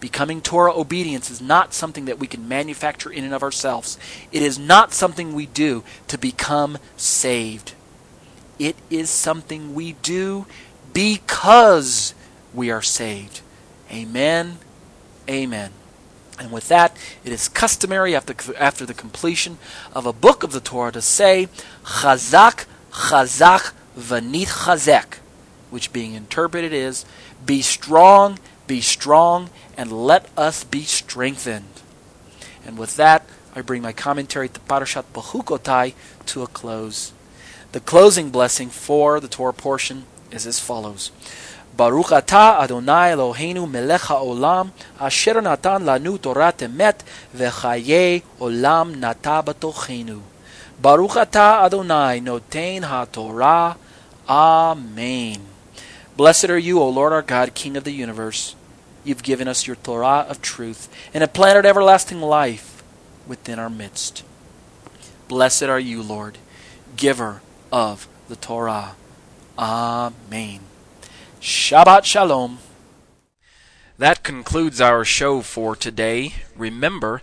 Becoming 0.00 0.40
Torah 0.40 0.72
obedience 0.74 1.30
is 1.30 1.42
not 1.42 1.74
something 1.74 2.06
that 2.06 2.18
we 2.18 2.26
can 2.26 2.48
manufacture 2.48 3.10
in 3.10 3.24
and 3.24 3.34
of 3.34 3.42
ourselves. 3.42 3.98
It 4.32 4.42
is 4.42 4.58
not 4.58 4.94
something 4.94 5.34
we 5.34 5.46
do 5.46 5.84
to 6.08 6.16
become 6.16 6.78
saved. 6.96 7.74
It 8.58 8.76
is 8.88 9.10
something 9.10 9.74
we 9.74 9.92
do 9.92 10.46
because 10.94 12.14
we 12.54 12.70
are 12.70 12.82
saved. 12.82 13.42
Amen. 13.90 14.58
Amen. 15.28 15.72
And 16.38 16.50
with 16.50 16.68
that, 16.68 16.96
it 17.22 17.32
is 17.32 17.48
customary 17.48 18.16
after, 18.16 18.34
after 18.56 18.86
the 18.86 18.94
completion 18.94 19.58
of 19.92 20.06
a 20.06 20.12
book 20.12 20.42
of 20.42 20.52
the 20.52 20.60
Torah 20.60 20.92
to 20.92 21.02
say, 21.02 21.48
Chazak, 21.84 22.64
Chazak, 22.90 23.72
V'nitchazek, 23.98 25.18
which 25.68 25.92
being 25.92 26.14
interpreted 26.14 26.72
is, 26.72 27.04
Be 27.44 27.60
strong 27.60 28.38
be 28.70 28.80
strong, 28.80 29.50
and 29.76 29.90
let 29.90 30.30
us 30.36 30.62
be 30.62 30.82
strengthened. 30.84 31.82
And 32.64 32.78
with 32.78 32.94
that, 32.94 33.26
I 33.52 33.62
bring 33.62 33.82
my 33.82 33.90
commentary 33.90 34.48
to 34.48 34.60
Parashat 34.60 35.06
Bechukotai 35.12 35.94
to 36.26 36.42
a 36.44 36.46
close. 36.46 37.12
The 37.72 37.80
closing 37.80 38.30
blessing 38.30 38.68
for 38.70 39.18
the 39.18 39.26
Torah 39.26 39.52
portion 39.52 40.04
is 40.30 40.46
as 40.46 40.60
follows. 40.60 41.10
Baruch 41.76 42.14
atah 42.14 42.62
Adonai 42.62 43.10
Eloheinu 43.10 43.68
melech 43.68 44.02
haolam 44.02 44.70
asher 45.00 45.42
natan 45.42 45.82
lanu 45.82 46.22
Torah 46.22 46.52
emet 46.52 47.00
v'chaye 47.34 48.22
olam 48.38 48.98
nata 48.98 49.42
batochenu. 49.44 50.20
Baruch 50.80 51.18
atah 51.18 51.64
Adonai 51.66 52.20
noten 52.20 52.82
haTorah. 52.82 53.76
Amen. 54.28 55.40
Blessed 56.16 56.50
are 56.50 56.58
you, 56.58 56.78
O 56.78 56.88
Lord 56.88 57.12
our 57.12 57.22
God, 57.22 57.52
King 57.54 57.76
of 57.76 57.82
the 57.82 57.90
universe. 57.90 58.54
You've 59.02 59.22
given 59.22 59.48
us 59.48 59.66
your 59.66 59.76
Torah 59.76 60.26
of 60.28 60.42
truth 60.42 60.88
and 61.14 61.22
have 61.22 61.32
planted 61.32 61.64
everlasting 61.64 62.20
life 62.20 62.82
within 63.26 63.58
our 63.58 63.70
midst. 63.70 64.22
Blessed 65.28 65.64
are 65.64 65.80
you, 65.80 66.02
Lord, 66.02 66.38
giver 66.96 67.40
of 67.72 68.08
the 68.28 68.36
Torah. 68.36 68.96
Amen. 69.58 70.60
Shabbat 71.40 72.04
Shalom. 72.04 72.58
That 73.96 74.22
concludes 74.22 74.80
our 74.80 75.04
show 75.04 75.40
for 75.40 75.76
today. 75.76 76.34
Remember, 76.56 77.22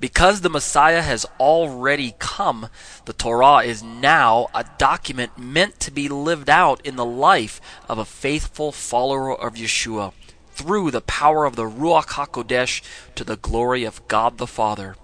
because 0.00 0.40
the 0.40 0.50
Messiah 0.50 1.02
has 1.02 1.26
already 1.40 2.14
come, 2.18 2.68
the 3.04 3.12
Torah 3.12 3.64
is 3.64 3.82
now 3.82 4.48
a 4.54 4.64
document 4.78 5.36
meant 5.36 5.80
to 5.80 5.90
be 5.90 6.08
lived 6.08 6.48
out 6.48 6.84
in 6.86 6.96
the 6.96 7.04
life 7.04 7.60
of 7.88 7.98
a 7.98 8.04
faithful 8.04 8.72
follower 8.72 9.34
of 9.34 9.54
Yeshua 9.54 10.12
through 10.58 10.90
the 10.90 11.00
power 11.00 11.44
of 11.44 11.54
the 11.54 11.70
Ruach 11.70 12.08
HaKodesh 12.08 12.82
to 13.14 13.22
the 13.22 13.36
glory 13.36 13.84
of 13.84 14.06
God 14.08 14.38
the 14.38 14.46
Father. 14.46 14.96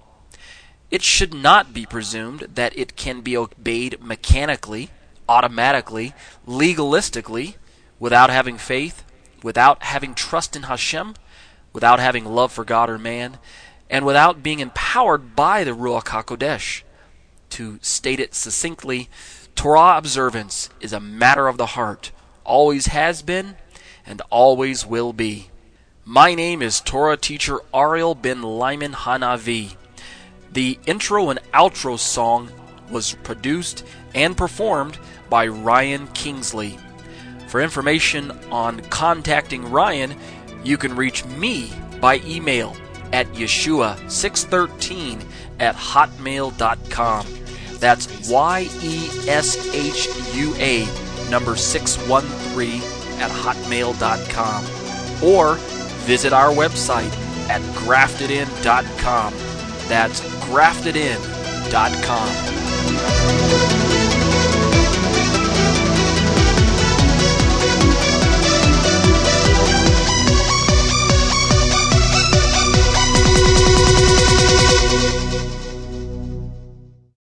It 0.91 1.01
should 1.01 1.33
not 1.33 1.73
be 1.73 1.87
presumed 1.87 2.41
that 2.57 2.77
it 2.77 2.97
can 2.97 3.21
be 3.21 3.37
obeyed 3.37 4.03
mechanically, 4.03 4.91
automatically, 5.29 6.13
legalistically, 6.45 7.55
without 8.01 8.31
having 8.31 8.59
faith, 8.59 9.05
without 9.45 9.85
having 9.85 10.15
trust 10.15 10.57
in 10.57 10.65
Hashem, 10.65 11.15
without 11.73 12.01
having 12.01 12.25
love 12.25 12.51
for 12.51 12.65
God 12.65 12.91
or 12.91 12.99
man, 12.99 13.39
and 13.89 14.05
without 14.05 14.43
being 14.43 14.59
empowered 14.59 15.37
by 15.37 15.63
the 15.63 15.71
Ruach 15.71 16.07
HaKodesh. 16.07 16.83
To 17.51 17.79
state 17.81 18.19
it 18.19 18.35
succinctly, 18.35 19.09
Torah 19.55 19.97
observance 19.99 20.69
is 20.81 20.93
a 20.93 20.99
matter 20.99 21.47
of 21.47 21.59
the 21.59 21.67
heart, 21.67 22.11
always 22.43 22.87
has 22.87 23.23
been, 23.23 23.55
and 24.07 24.23
always 24.31 24.87
will 24.87 25.13
be. 25.13 25.51
My 26.05 26.35
name 26.35 26.61
is 26.63 26.81
Torah 26.81 27.17
teacher 27.17 27.61
Ariel 27.73 28.15
ben 28.15 28.43
Lyman 28.43 28.93
Hanavi. 28.93 29.77
The 30.53 30.79
intro 30.87 31.31
and 31.31 31.41
outro 31.53 31.99
song 31.99 32.51
was 32.91 33.15
produced 33.23 33.85
and 34.15 34.37
performed 34.37 34.99
by 35.31 35.47
Ryan 35.47 36.07
Kingsley. 36.09 36.79
For 37.49 37.61
information 37.61 38.31
on 38.51 38.81
contacting 38.83 39.71
Ryan, 39.71 40.15
you 40.63 40.77
can 40.77 40.95
reach 40.97 41.25
me 41.25 41.73
by 42.01 42.21
email 42.27 42.77
at 43.13 43.27
yeshua613 43.29 45.25
at 45.61 45.77
hotmail.com. 45.77 47.27
That's 47.79 48.29
Y 48.29 48.69
E 48.83 49.09
S 49.29 49.57
H 49.75 50.09
U 50.35 50.55
A 50.57 50.87
number 51.31 51.57
613 51.57 52.94
at 53.19 53.31
hotmail.com. 53.31 54.65
Or 55.23 55.55
visit 56.07 56.33
our 56.33 56.51
website 56.51 57.13
at 57.49 57.61
graftedin.com. 57.85 59.33
That's 59.89 60.21
graftedin.com. 60.47 63.44